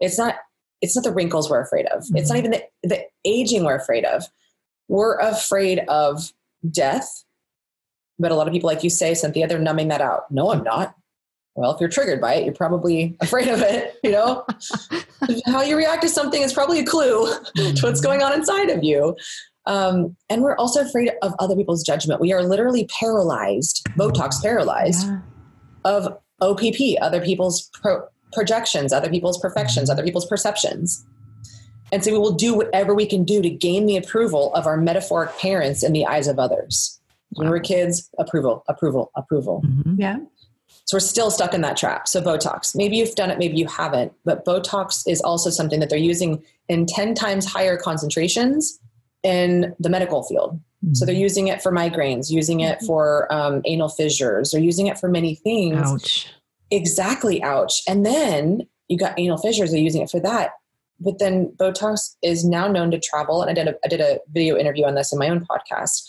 [0.00, 0.36] It's not
[0.82, 2.02] it's not the wrinkles we're afraid of.
[2.02, 2.16] Mm-hmm.
[2.16, 2.54] It's not mm-hmm.
[2.54, 4.24] even the, the aging we're afraid of.
[4.88, 6.32] We're afraid of
[6.70, 7.24] death.
[8.18, 10.30] But a lot of people, like you say, Cynthia, they're numbing that out.
[10.30, 10.94] No, I'm not.
[11.54, 13.94] Well, if you're triggered by it, you're probably afraid of it.
[14.02, 14.44] You know,
[15.46, 17.52] how you react to something is probably a clue mm-hmm.
[17.74, 18.06] to what's mm-hmm.
[18.06, 19.16] going on inside of you.
[19.66, 22.20] Um, and we're also afraid of other people's judgment.
[22.20, 25.20] We are literally paralyzed, Botox paralyzed, yeah.
[25.84, 31.04] of OPP, other people's pro- projections, other people's perfections, other people's perceptions.
[31.92, 34.78] And so we will do whatever we can do to gain the approval of our
[34.78, 36.98] metaphoric parents in the eyes of others.
[37.34, 39.62] When we're kids, approval, approval, approval.
[39.64, 40.00] Mm-hmm.
[40.00, 40.18] Yeah.
[40.84, 42.08] So we're still stuck in that trap.
[42.08, 45.90] So Botox, maybe you've done it, maybe you haven't, but Botox is also something that
[45.90, 48.80] they're using in 10 times higher concentrations
[49.22, 50.60] in the medical field.
[50.84, 50.94] Mm-hmm.
[50.94, 52.86] So they're using it for migraines, using it mm-hmm.
[52.86, 55.76] for um, anal fissures, they're using it for many things.
[55.76, 56.28] Ouch
[56.72, 57.82] exactly ouch.
[57.86, 60.52] And then you got anal fissures they're using it for that.
[60.98, 64.20] But then botox is now known to travel and i did a, I did a
[64.32, 66.02] video interview on this in my own podcast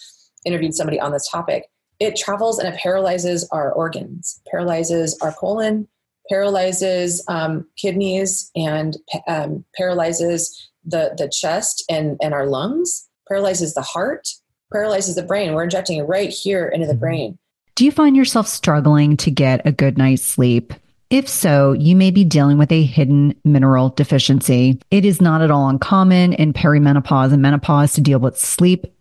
[0.45, 1.69] interviewed somebody on this topic.
[1.99, 5.87] It travels and it paralyzes our organs paralyzes our colon
[6.29, 8.97] paralyzes um, kidneys and
[9.27, 14.27] um, paralyzes the, the chest and, and our lungs paralyzes the heart
[14.71, 15.53] paralyzes the brain.
[15.53, 16.99] We're injecting it right here into the mm-hmm.
[16.99, 17.39] brain
[17.75, 20.73] do you find yourself struggling to get a good night's sleep
[21.13, 24.79] if so, you may be dealing with a hidden mineral deficiency.
[24.89, 28.87] It is not at all uncommon in perimenopause and menopause to deal with sleep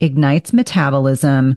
[0.00, 1.56] ignites metabolism,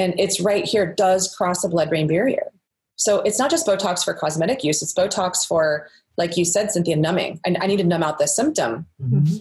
[0.00, 2.50] and it's right here does cross the blood brain barrier.
[2.96, 6.96] So it's not just botox for cosmetic use it's botox for like you said cynthia
[6.96, 7.40] numbing.
[7.46, 8.86] I, I need to numb out the symptom.
[9.02, 9.36] Mm-hmm.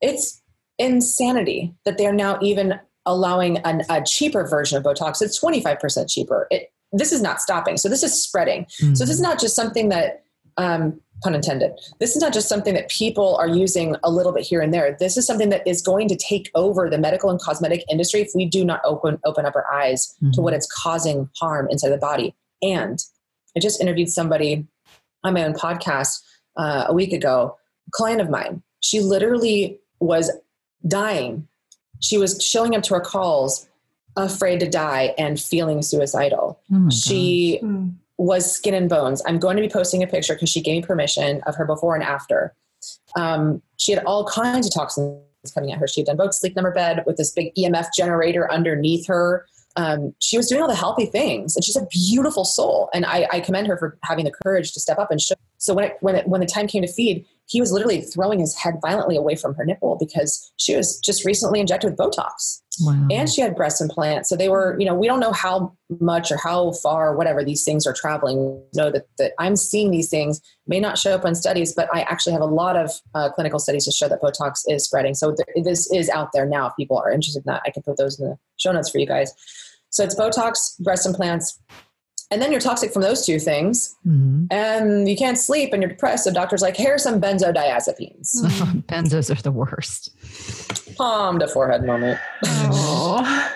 [0.00, 0.42] it's
[0.78, 5.20] insanity that they're now even allowing an, a cheaper version of botox.
[5.20, 6.46] It's 25% cheaper.
[6.50, 7.76] It, this is not stopping.
[7.76, 8.64] So this is spreading.
[8.64, 8.94] Mm-hmm.
[8.94, 10.24] so this is not just something that
[10.56, 11.72] um, pun intended.
[11.98, 14.96] This is not just something that people are using a little bit here and there.
[14.98, 18.30] This is something that is going to take over the medical and cosmetic industry if
[18.34, 20.32] we do not open open up our eyes mm-hmm.
[20.32, 22.34] to what it's causing harm inside the body.
[22.62, 23.02] And
[23.56, 24.66] I just interviewed somebody
[25.24, 26.22] on my own podcast
[26.56, 27.56] uh, a week ago,
[27.88, 28.62] a client of mine.
[28.80, 30.30] She literally was
[30.86, 31.46] dying.
[32.00, 33.68] She was showing up to her calls
[34.16, 36.60] afraid to die and feeling suicidal.
[36.72, 37.90] Oh she hmm
[38.20, 39.22] was skin and bones.
[39.26, 41.94] I'm going to be posting a picture because she gave me permission of her before
[41.94, 42.54] and after.
[43.16, 45.22] Um, she had all kinds of toxins
[45.54, 45.88] coming at her.
[45.88, 49.46] She had done both sleep number bed with this big EMF generator underneath her.
[49.76, 52.90] Um, she was doing all the healthy things, and she's a beautiful soul.
[52.92, 55.36] And I, I commend her for having the courage to step up and show.
[55.56, 58.38] So when it, when it, when the time came to feed, he was literally throwing
[58.38, 62.62] his head violently away from her nipple because she was just recently injected with Botox.
[62.80, 63.08] Wow.
[63.10, 64.28] And she had breast implants.
[64.28, 67.64] So they were, you know, we don't know how much or how far, whatever these
[67.64, 68.62] things are traveling.
[68.76, 72.02] know that, that I'm seeing these things may not show up on studies, but I
[72.02, 75.14] actually have a lot of uh, clinical studies to show that Botox is spreading.
[75.14, 76.68] So th- this is out there now.
[76.68, 78.98] If people are interested in that, I can put those in the show notes for
[78.98, 79.34] you guys.
[79.90, 81.60] So it's Botox, breast implants,
[82.30, 84.44] and then you're toxic from those two things mm-hmm.
[84.50, 88.78] and you can't sleep and you're depressed so doctor's like here's some benzodiazepines mm-hmm.
[88.92, 90.14] benzos are the worst
[90.96, 93.50] palm to forehead moment oh.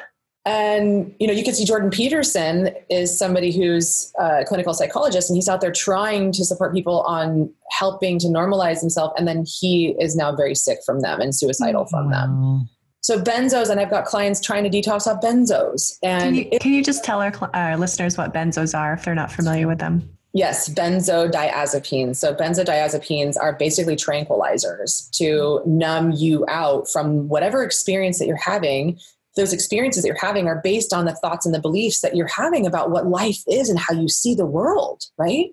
[0.45, 5.37] and you know you can see jordan peterson is somebody who's a clinical psychologist and
[5.37, 9.95] he's out there trying to support people on helping to normalize himself and then he
[10.01, 12.20] is now very sick from them and suicidal from wow.
[12.20, 12.68] them
[13.05, 15.99] so benzos, and I've got clients trying to detox off benzos.
[16.03, 19.15] And can you, can you just tell our, our listeners what benzos are if they're
[19.15, 20.09] not familiar with them?
[20.33, 22.17] Yes, benzodiazepines.
[22.17, 28.99] So benzodiazepines are basically tranquilizers to numb you out from whatever experience that you're having.
[29.37, 32.27] Those experiences that you're having are based on the thoughts and the beliefs that you're
[32.27, 35.51] having about what life is and how you see the world, right?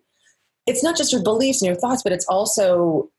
[0.68, 3.09] It's not just your beliefs and your thoughts, but it's also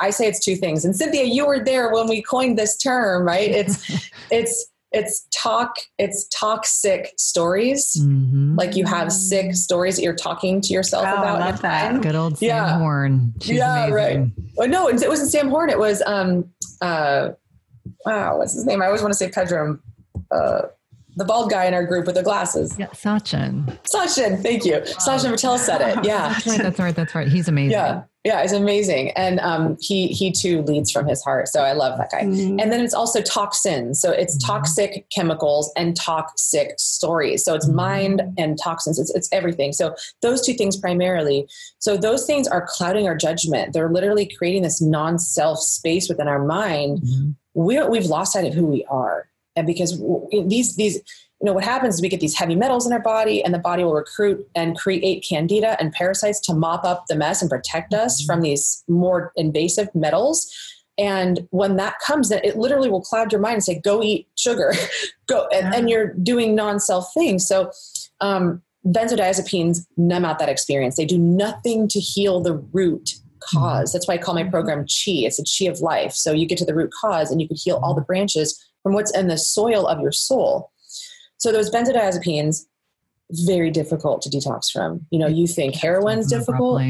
[0.00, 0.84] I say it's two things.
[0.84, 3.50] And Cynthia, you were there when we coined this term, right?
[3.50, 7.96] It's it's it's talk it's toxic stories.
[8.00, 8.56] Mm-hmm.
[8.56, 11.42] Like you have sick stories that you're talking to yourself oh, about.
[11.42, 12.00] I love that.
[12.00, 12.78] Good old Sam yeah.
[12.78, 13.34] Horn.
[13.40, 13.94] She's yeah, amazing.
[13.94, 14.30] right.
[14.54, 15.70] Well, no, it wasn't Sam Horn.
[15.70, 17.30] It was um uh
[18.04, 18.82] wow, what's his name?
[18.82, 19.80] I always want to say Pedram.
[20.30, 20.62] Uh
[21.16, 22.76] the bald guy in our group with the glasses.
[22.78, 23.64] Yeah, Sachin.
[23.84, 24.80] Sachin, thank you.
[24.80, 26.04] Sachin Patel said it.
[26.04, 26.28] Yeah.
[26.44, 26.62] That's right.
[26.62, 26.94] That's right.
[26.94, 27.28] That's right.
[27.28, 27.72] He's amazing.
[27.72, 28.02] Yeah.
[28.24, 29.12] Yeah, it's amazing.
[29.12, 31.46] And um, he he too leads from his heart.
[31.46, 32.22] So I love that guy.
[32.22, 32.58] Mm-hmm.
[32.58, 34.00] And then it's also toxins.
[34.00, 34.52] So it's mm-hmm.
[34.52, 37.44] toxic chemicals and toxic stories.
[37.44, 37.76] So it's mm-hmm.
[37.76, 38.98] mind and toxins.
[38.98, 39.72] It's, it's everything.
[39.72, 41.46] So those two things primarily.
[41.78, 43.72] So those things are clouding our judgment.
[43.72, 47.02] They're literally creating this non-self space within our mind.
[47.02, 47.30] Mm-hmm.
[47.54, 49.98] We're, we've lost sight of who we are and because
[50.46, 51.00] these these
[51.40, 53.58] you know what happens is we get these heavy metals in our body and the
[53.58, 57.92] body will recruit and create candida and parasites to mop up the mess and protect
[57.92, 58.32] us mm-hmm.
[58.32, 60.50] from these more invasive metals.
[60.98, 64.28] And when that comes then it literally will cloud your mind and say go eat
[64.36, 64.72] sugar.
[65.26, 67.48] Go and, and, you're doing non-self things.
[67.48, 67.72] So
[68.20, 70.94] um, benzodiazepines numb out that experience.
[70.94, 73.58] They do nothing to heal the root mm-hmm.
[73.58, 73.92] cause.
[73.92, 74.50] That's why i call my mm-hmm.
[74.50, 76.12] program chi it's a chi of life.
[76.12, 78.94] So you get to the root cause and you can heal all the branches from
[78.94, 80.70] what's in the soil of your soul.
[81.38, 82.66] So those benzodiazepines,
[83.32, 85.04] very difficult to detox from.
[85.10, 86.80] You know, you think heroin's difficult.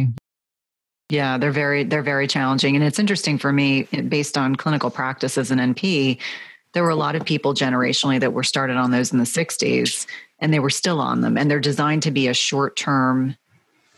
[1.08, 5.38] Yeah, they're very they're very challenging, and it's interesting for me based on clinical practice
[5.38, 6.18] as an NP.
[6.74, 10.06] There were a lot of people generationally that were started on those in the 60s
[10.40, 11.38] and they were still on them.
[11.38, 13.38] And they're designed to be a short term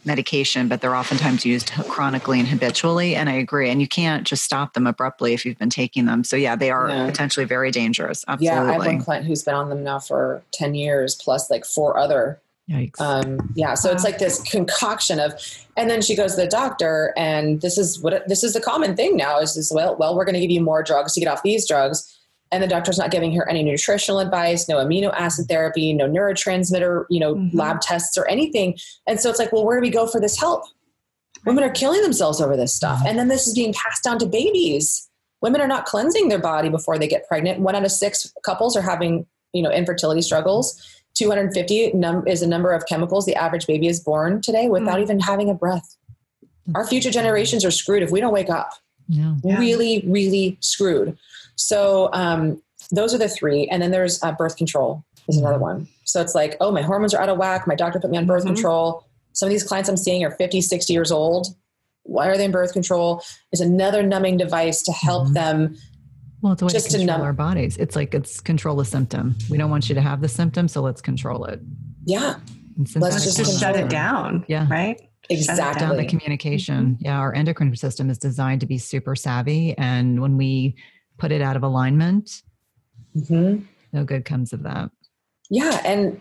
[0.04, 3.14] medication, but they're oftentimes used chronically and habitually.
[3.14, 3.70] And I agree.
[3.70, 6.24] And you can't just stop them abruptly if you've been taking them.
[6.24, 7.06] So yeah, they are yeah.
[7.06, 8.24] potentially very dangerous.
[8.28, 8.56] Absolutely.
[8.56, 11.64] Yeah, I have one client who's been on them now for 10 years plus like
[11.64, 12.40] four other.
[12.68, 13.00] Yikes.
[13.00, 13.74] Um, yeah.
[13.74, 15.32] So it's like this concoction of,
[15.76, 18.94] and then she goes to the doctor and this is what, this is the common
[18.94, 21.28] thing now is this, well, well, we're going to give you more drugs to get
[21.28, 22.17] off these drugs
[22.50, 27.04] and the doctor's not giving her any nutritional advice, no amino acid therapy, no neurotransmitter,
[27.10, 27.56] you know, mm-hmm.
[27.56, 28.76] lab tests or anything.
[29.06, 30.64] And so it's like, well, where do we go for this help?
[31.44, 33.02] Women are killing themselves over this stuff.
[33.06, 35.08] And then this is being passed down to babies.
[35.40, 37.60] Women are not cleansing their body before they get pregnant.
[37.60, 40.80] One out of six couples are having, you know, infertility struggles.
[41.14, 45.02] 250 num- is a number of chemicals the average baby is born today without mm-hmm.
[45.02, 45.96] even having a breath.
[46.74, 48.72] Our future generations are screwed if we don't wake up.
[49.08, 49.36] Yeah.
[49.42, 51.16] Really, really screwed.
[51.58, 53.68] So um, those are the three.
[53.68, 55.62] And then there's uh, birth control is another mm-hmm.
[55.62, 55.88] one.
[56.04, 57.66] So it's like, oh, my hormones are out of whack.
[57.66, 58.54] My doctor put me on birth mm-hmm.
[58.54, 59.04] control.
[59.32, 61.48] Some of these clients I'm seeing are 50, 60 years old.
[62.04, 63.22] Why are they in birth control?
[63.52, 65.34] Is another numbing device to help mm-hmm.
[65.34, 65.76] them.
[66.40, 67.26] Well, it's a way just to control to numb.
[67.26, 67.76] our bodies.
[67.76, 69.36] It's like it's control the symptom.
[69.50, 71.60] We don't want you to have the symptom, so let's control it.
[72.04, 72.36] Yeah.
[72.94, 74.44] Let's just, just shut it down.
[74.48, 74.66] Yeah.
[74.70, 75.00] Right.
[75.28, 76.94] exactly down the communication.
[76.94, 77.04] Mm-hmm.
[77.04, 80.76] Yeah, our endocrine system is designed to be super savvy, and when we
[81.18, 82.42] put it out of alignment,
[83.16, 83.64] mm-hmm.
[83.92, 84.90] no good comes of that.
[85.50, 86.20] Yeah, and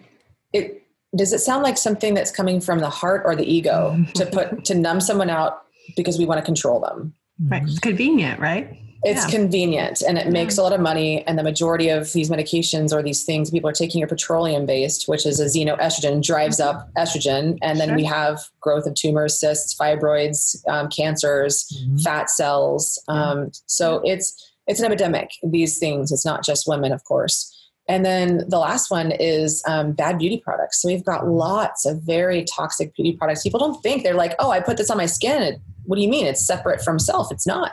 [0.54, 0.84] it
[1.16, 4.66] does it sound like something that's coming from the heart or the ego to put
[4.66, 5.64] to numb someone out
[5.96, 7.14] because we want to control them.
[7.40, 8.78] Right, it's convenient, right?
[9.04, 9.40] It's yeah.
[9.40, 11.26] convenient and it makes a lot of money.
[11.28, 15.08] And the majority of these medications or these things people are taking are petroleum based,
[15.08, 17.58] which is a xenoestrogen, drives up estrogen.
[17.62, 17.96] And then sure.
[17.96, 21.98] we have growth of tumors, cysts, fibroids, um, cancers, mm-hmm.
[21.98, 23.02] fat cells.
[23.08, 25.32] Um, so it's it's an epidemic.
[25.44, 26.12] These things.
[26.12, 27.54] It's not just women, of course.
[27.90, 30.82] And then the last one is um, bad beauty products.
[30.82, 33.44] So we've got lots of very toxic beauty products.
[33.44, 35.62] People don't think they're like, oh, I put this on my skin.
[35.86, 36.26] What do you mean?
[36.26, 37.32] It's separate from self.
[37.32, 37.72] It's not.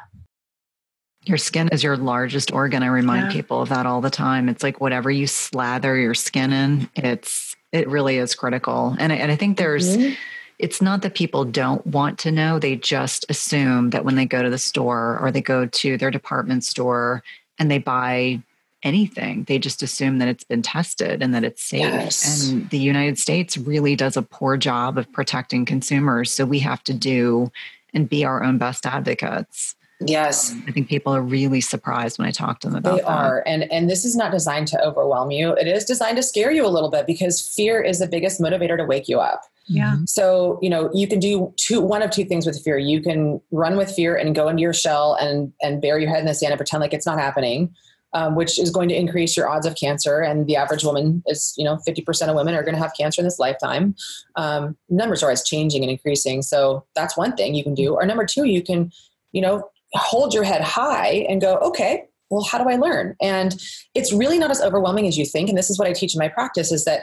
[1.25, 2.83] Your skin is your largest organ.
[2.83, 3.33] I remind yeah.
[3.33, 4.49] people of that all the time.
[4.49, 8.95] It's like whatever you slather your skin in, it's it really is critical.
[8.99, 10.15] And I, and I think there's mm-hmm.
[10.59, 14.43] It's not that people don't want to know, they just assume that when they go
[14.43, 17.23] to the store or they go to their department store
[17.59, 18.41] and they buy
[18.83, 21.81] anything, they just assume that it's been tested and that it's safe.
[21.81, 22.49] Yes.
[22.49, 26.33] And the United States really does a poor job of protecting consumers.
[26.33, 27.51] So we have to do
[27.93, 29.75] and be our own best advocates.
[30.01, 30.55] Yes.
[30.67, 32.97] I think people are really surprised when I talk to them about that.
[32.97, 33.11] they that.
[33.11, 33.43] are.
[33.47, 35.53] And and this is not designed to overwhelm you.
[35.53, 38.77] It is designed to scare you a little bit because fear is the biggest motivator
[38.77, 39.43] to wake you up.
[39.67, 39.93] Yeah.
[39.95, 40.05] Mm-hmm.
[40.07, 42.77] So, you know, you can do two one of two things with fear.
[42.77, 46.21] You can run with fear and go into your shell and and bury your head
[46.21, 47.75] in the sand and pretend like it's not happening.
[48.13, 50.21] Um, which is going to increase your odds of cancer.
[50.21, 53.21] And the average woman is, you know, 50% of women are going to have cancer
[53.21, 53.97] in this lifetime.
[54.37, 56.41] Um, numbers are always changing and increasing.
[56.41, 57.93] So that's one thing you can do.
[57.93, 58.93] Or number two, you can,
[59.33, 63.17] you know, hold your head high and go, okay, well, how do I learn?
[63.21, 63.61] And
[63.95, 65.49] it's really not as overwhelming as you think.
[65.49, 67.03] And this is what I teach in my practice is that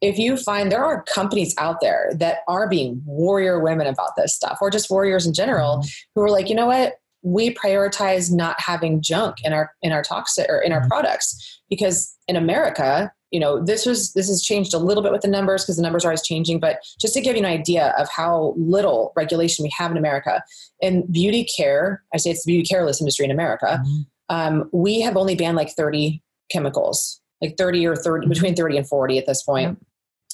[0.00, 4.34] if you find there are companies out there that are being warrior women about this
[4.34, 5.88] stuff, or just warriors in general, mm-hmm.
[6.14, 10.02] who are like, you know what, we prioritize not having junk in our in our
[10.02, 10.88] toxic or in our mm-hmm.
[10.88, 15.22] products because in America, you know this was this has changed a little bit with
[15.22, 17.94] the numbers because the numbers are always changing but just to give you an idea
[17.98, 20.42] of how little regulation we have in america
[20.80, 24.36] in beauty care i say it's the beauty careless industry in america mm-hmm.
[24.36, 28.32] um, we have only banned like 30 chemicals like 30 or 30 mm-hmm.
[28.32, 29.78] between 30 and 40 at this point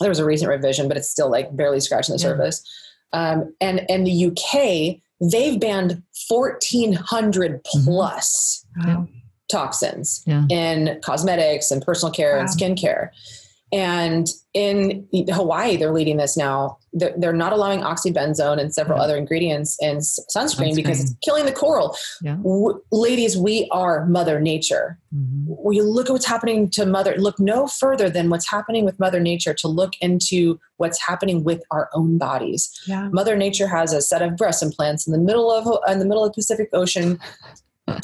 [0.01, 2.63] there was a recent revision but it's still like barely scratching the surface
[3.13, 7.85] um, and and the uk they've banned 1400 mm-hmm.
[7.85, 9.07] plus wow
[9.53, 10.45] toxins yeah.
[10.51, 12.41] in cosmetics and personal care wow.
[12.41, 13.11] and skincare.
[13.75, 16.77] And in Hawaii, they're leading this now.
[16.93, 19.05] They're, they're not allowing oxybenzone and several yeah.
[19.05, 21.97] other ingredients in sunscreen, sunscreen, because it's killing the coral.
[22.21, 22.35] Yeah.
[22.35, 24.99] W- ladies, we are Mother Nature.
[25.15, 25.55] Mm-hmm.
[25.65, 27.15] We look at what's happening to Mother.
[27.17, 31.63] Look no further than what's happening with Mother Nature to look into what's happening with
[31.71, 32.79] our own bodies.
[32.87, 33.09] Yeah.
[33.09, 36.27] Mother Nature has a set of breast implants in the middle of in the middle
[36.27, 37.19] of the Pacific Ocean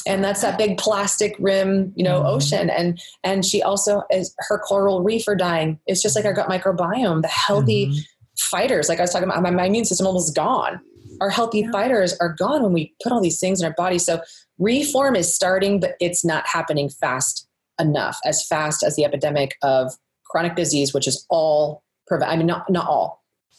[0.06, 2.28] and that's that big plastic rim you know mm-hmm.
[2.28, 6.32] ocean and and she also is her coral reef are dying it's just like our
[6.32, 7.98] gut microbiome the healthy mm-hmm.
[8.38, 10.80] fighters like i was talking about my, my immune system almost gone
[11.20, 11.70] our healthy yeah.
[11.70, 14.20] fighters are gone when we put all these things in our body so
[14.58, 17.48] reform is starting but it's not happening fast
[17.80, 19.92] enough as fast as the epidemic of
[20.24, 21.82] chronic disease which is all
[22.22, 23.17] i mean not not all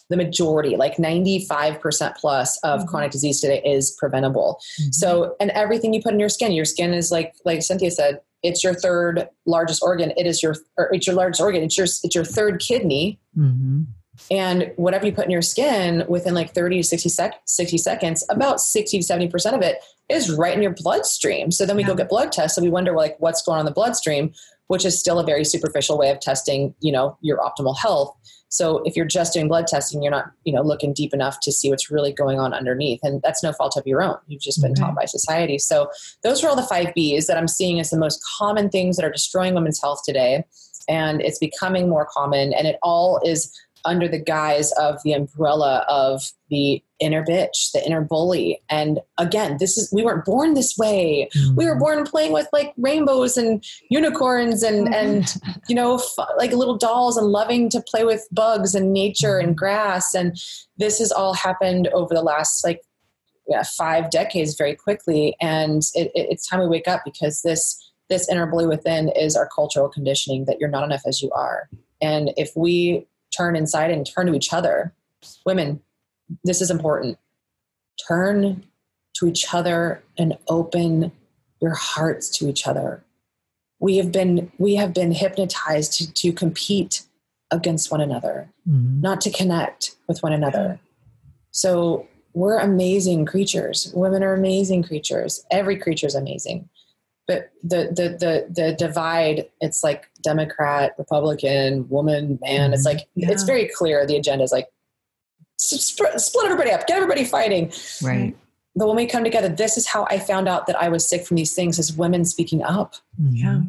[0.09, 2.89] the majority, like 95% plus of mm-hmm.
[2.89, 4.59] chronic disease today is preventable.
[4.81, 4.91] Mm-hmm.
[4.91, 8.21] So, and everything you put in your skin, your skin is like, like Cynthia said,
[8.41, 10.11] it's your third largest organ.
[10.17, 10.55] It is your,
[10.91, 11.61] it's your largest organ.
[11.63, 13.19] It's your, it's your third kidney.
[13.37, 13.83] Mm-hmm.
[14.31, 18.23] And whatever you put in your skin within like 30 to 60, sec- 60 seconds,
[18.29, 21.51] about 60 to 70% of it is right in your bloodstream.
[21.51, 21.89] So then we yeah.
[21.89, 24.33] go get blood tests and we wonder like what's going on in the bloodstream,
[24.67, 28.15] which is still a very superficial way of testing, you know, your optimal health.
[28.49, 31.51] So if you're just doing blood testing, you're not, you know, looking deep enough to
[31.51, 32.99] see what's really going on underneath.
[33.03, 34.17] And that's no fault of your own.
[34.27, 35.59] You've just been taught by society.
[35.59, 35.89] So
[36.23, 39.05] those are all the five B's that I'm seeing as the most common things that
[39.05, 40.43] are destroying women's health today.
[40.87, 42.53] And it's becoming more common.
[42.53, 43.55] And it all is
[43.85, 48.61] under the guise of the umbrella of the inner bitch, the inner bully.
[48.69, 51.29] And again, this is we weren't born this way.
[51.35, 51.55] Mm-hmm.
[51.55, 51.79] We were mm-hmm.
[51.79, 54.93] born playing with like rainbows and unicorns and mm-hmm.
[54.93, 55.35] and
[55.67, 59.49] you know f- like little dolls and loving to play with bugs and nature and
[59.49, 59.55] mm-hmm.
[59.55, 60.13] grass.
[60.13, 60.37] And
[60.77, 62.81] this has all happened over the last like
[63.47, 65.35] yeah, five decades very quickly.
[65.41, 69.35] And it, it, it's time we wake up because this this inner bully within is
[69.35, 71.69] our cultural conditioning that you're not enough as you are.
[72.01, 74.93] And if we turn inside and turn to each other.
[75.45, 75.81] Women,
[76.43, 77.17] this is important.
[78.07, 78.65] Turn
[79.15, 81.11] to each other and open
[81.61, 83.03] your hearts to each other.
[83.79, 87.03] We have been we have been hypnotized to, to compete
[87.51, 89.01] against one another, mm-hmm.
[89.01, 90.79] not to connect with one another.
[91.51, 93.91] So we're amazing creatures.
[93.95, 95.45] Women are amazing creatures.
[95.51, 96.69] Every creature is amazing.
[97.29, 102.73] But the, the the the divide, it's like Democrat, Republican, woman, man.
[102.73, 102.97] It's mm-hmm.
[102.97, 103.29] like yeah.
[103.29, 104.03] it's very clear.
[104.07, 104.67] The agenda is like
[105.59, 107.71] split everybody up, get everybody fighting.
[108.01, 108.35] Right.
[108.75, 111.23] But when we come together, this is how I found out that I was sick
[111.23, 112.95] from these things: as women speaking up.
[113.21, 113.35] Mm-hmm.
[113.35, 113.61] Yeah.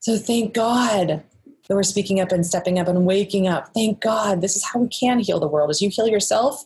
[0.00, 1.22] So thank God
[1.68, 3.72] that we're speaking up and stepping up and waking up.
[3.72, 4.40] Thank God.
[4.40, 5.70] This is how we can heal the world.
[5.70, 6.64] As you heal yourself,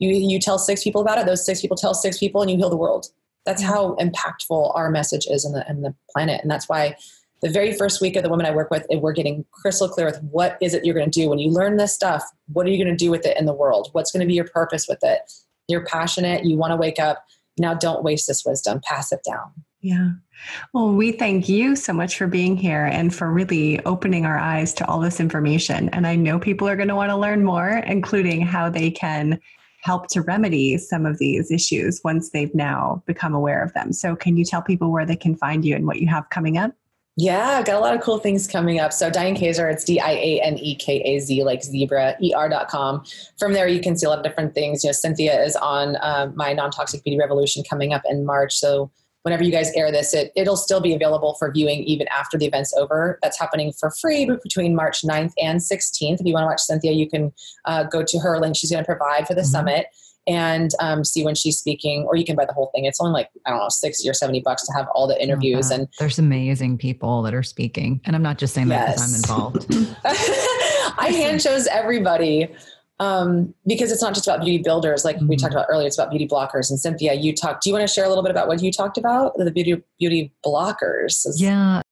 [0.00, 1.24] you you tell six people about it.
[1.24, 3.06] Those six people tell six people, and you heal the world.
[3.48, 3.66] That's mm.
[3.66, 6.96] how impactful our message is in the in the planet, and that's why
[7.40, 10.20] the very first week of the women I work with, we're getting crystal clear with
[10.22, 12.24] what is it you're going to do when you learn this stuff.
[12.52, 13.90] What are you going to do with it in the world?
[13.92, 15.20] What's going to be your purpose with it?
[15.68, 16.44] You're passionate.
[16.44, 17.24] You want to wake up.
[17.58, 18.80] Now, don't waste this wisdom.
[18.84, 19.52] Pass it down.
[19.80, 20.10] Yeah.
[20.72, 24.74] Well, we thank you so much for being here and for really opening our eyes
[24.74, 25.88] to all this information.
[25.90, 29.38] And I know people are going to want to learn more, including how they can
[29.82, 33.92] help to remedy some of these issues once they've now become aware of them.
[33.92, 36.58] So, can you tell people where they can find you and what you have coming
[36.58, 36.72] up?
[37.20, 38.92] Yeah, I've got a lot of cool things coming up.
[38.92, 43.02] So Diane Kazer, it's D-I-A-N-E-K-A-Z, like zebra, er.com.
[43.36, 44.84] From there, you can see a lot of different things.
[44.84, 48.54] You know, Cynthia is on um, my non-toxic beauty revolution coming up in March.
[48.54, 48.92] So
[49.28, 52.46] whenever you guys air this, it, it'll still be available for viewing even after the
[52.46, 53.18] event's over.
[53.22, 56.20] That's happening for free between March 9th and 16th.
[56.20, 57.32] If you want to watch Cynthia, you can
[57.66, 59.50] uh, go to her link she's going to provide for the mm-hmm.
[59.50, 59.86] summit
[60.26, 62.84] and um, see when she's speaking, or you can buy the whole thing.
[62.84, 65.70] It's only like, I don't know, 60 or 70 bucks to have all the interviews.
[65.70, 68.00] And there's amazing people that are speaking.
[68.04, 69.66] And I'm not just saying that because I'm involved.
[70.98, 72.54] I hand chose everybody
[73.00, 75.04] um, because it's not just about beauty builders.
[75.04, 75.28] Like mm-hmm.
[75.28, 76.70] we talked about earlier, it's about beauty blockers.
[76.70, 78.72] And Cynthia, you talked, do you want to share a little bit about what you
[78.72, 79.36] talked about?
[79.36, 81.26] The beauty, beauty blockers.
[81.36, 81.82] Yeah.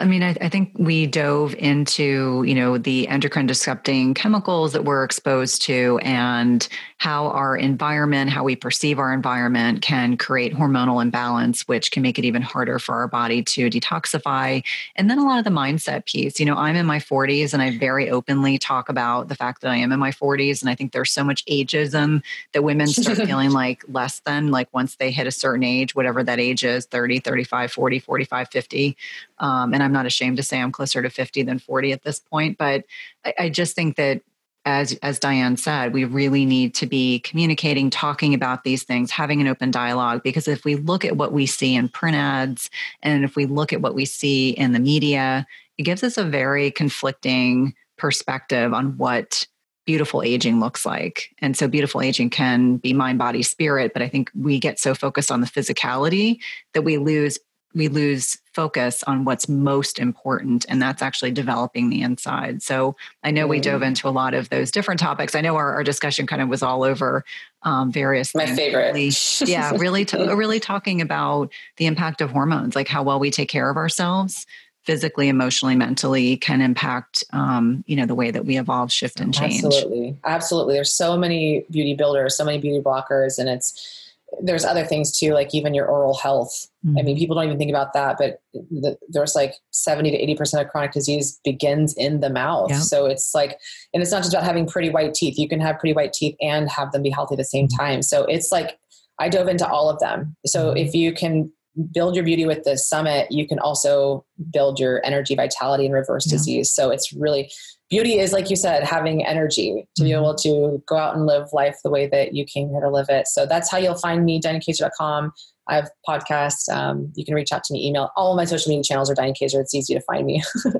[0.00, 4.84] I mean, I, I, think we dove into, you know, the endocrine disrupting chemicals that
[4.84, 6.66] we're exposed to and
[6.98, 12.18] how our environment, how we perceive our environment can create hormonal imbalance, which can make
[12.18, 14.64] it even harder for our body to detoxify.
[14.96, 16.40] And then a lot of the mindset piece.
[16.40, 19.70] You know, I'm in my 40s and I very openly talk about the fact that
[19.70, 20.60] I am in my 40s.
[20.60, 22.20] And I think there's so much ageism
[22.50, 26.24] that women start feeling like less than, like once they hit a certain age, whatever
[26.24, 28.96] that age is 30, 35, 40, 45, 50.
[29.38, 32.18] Um, and I'm not ashamed to say I'm closer to 50 than 40 at this
[32.18, 32.58] point.
[32.58, 32.84] But
[33.24, 34.22] I, I just think that
[34.66, 39.40] as as Diane said, we really need to be communicating, talking about these things, having
[39.40, 40.22] an open dialogue.
[40.22, 42.70] Because if we look at what we see in print ads,
[43.02, 46.24] and if we look at what we see in the media, it gives us a
[46.24, 49.46] very conflicting perspective on what
[49.86, 51.34] beautiful aging looks like.
[51.40, 54.94] And so beautiful aging can be mind, body, spirit, but I think we get so
[54.94, 56.38] focused on the physicality
[56.72, 57.38] that we lose
[57.74, 62.62] we lose focus on what's most important and that's actually developing the inside.
[62.62, 63.88] So i know we dove mm.
[63.88, 65.34] into a lot of those different topics.
[65.34, 67.24] I know our, our discussion kind of was all over
[67.62, 68.58] um, various my things.
[68.58, 68.94] favorite.
[68.94, 69.10] really,
[69.50, 73.70] yeah really really talking about the impact of hormones like how well we take care
[73.70, 74.46] of ourselves
[74.84, 79.32] physically emotionally mentally can impact um, you know the way that we evolve shift and
[79.32, 79.64] change.
[79.64, 80.16] Absolutely.
[80.24, 80.74] Absolutely.
[80.74, 84.03] There's so many beauty builders so many beauty blockers and it's
[84.42, 86.66] there's other things too, like even your oral health.
[86.86, 86.98] Mm-hmm.
[86.98, 90.60] I mean, people don't even think about that, but the, there's like 70 to 80%
[90.60, 92.70] of chronic disease begins in the mouth.
[92.70, 92.80] Yeah.
[92.80, 93.58] So it's like,
[93.92, 95.38] and it's not just about having pretty white teeth.
[95.38, 98.02] You can have pretty white teeth and have them be healthy at the same time.
[98.02, 98.78] So it's like,
[99.18, 100.36] I dove into all of them.
[100.46, 100.78] So mm-hmm.
[100.78, 101.52] if you can
[101.92, 106.26] build your beauty with the summit, you can also build your energy, vitality, and reverse
[106.26, 106.32] yeah.
[106.32, 106.70] disease.
[106.70, 107.50] So it's really
[107.90, 110.20] beauty is like you said having energy to be mm-hmm.
[110.20, 113.06] able to go out and live life the way that you came here to live
[113.08, 115.32] it so that's how you'll find me dianekazer.com
[115.68, 118.70] i have podcasts um, you can reach out to me email all of my social
[118.70, 120.42] media channels are diane kazer it's easy to find me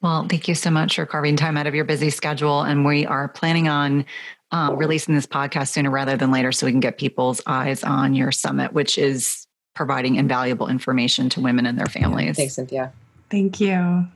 [0.00, 3.04] well thank you so much for carving time out of your busy schedule and we
[3.04, 4.06] are planning on
[4.54, 8.14] uh, releasing this podcast sooner rather than later so we can get people's eyes on
[8.14, 12.92] your summit which is providing invaluable information to women and their families yeah, thanks cynthia
[13.30, 14.06] thank you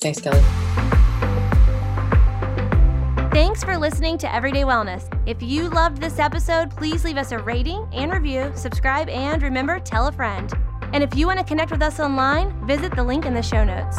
[0.00, 0.40] Thanks, Kelly.
[3.32, 5.08] Thanks for listening to Everyday Wellness.
[5.26, 9.78] If you loved this episode, please leave us a rating and review, subscribe, and remember,
[9.78, 10.52] tell a friend.
[10.92, 13.64] And if you want to connect with us online, visit the link in the show
[13.64, 13.98] notes.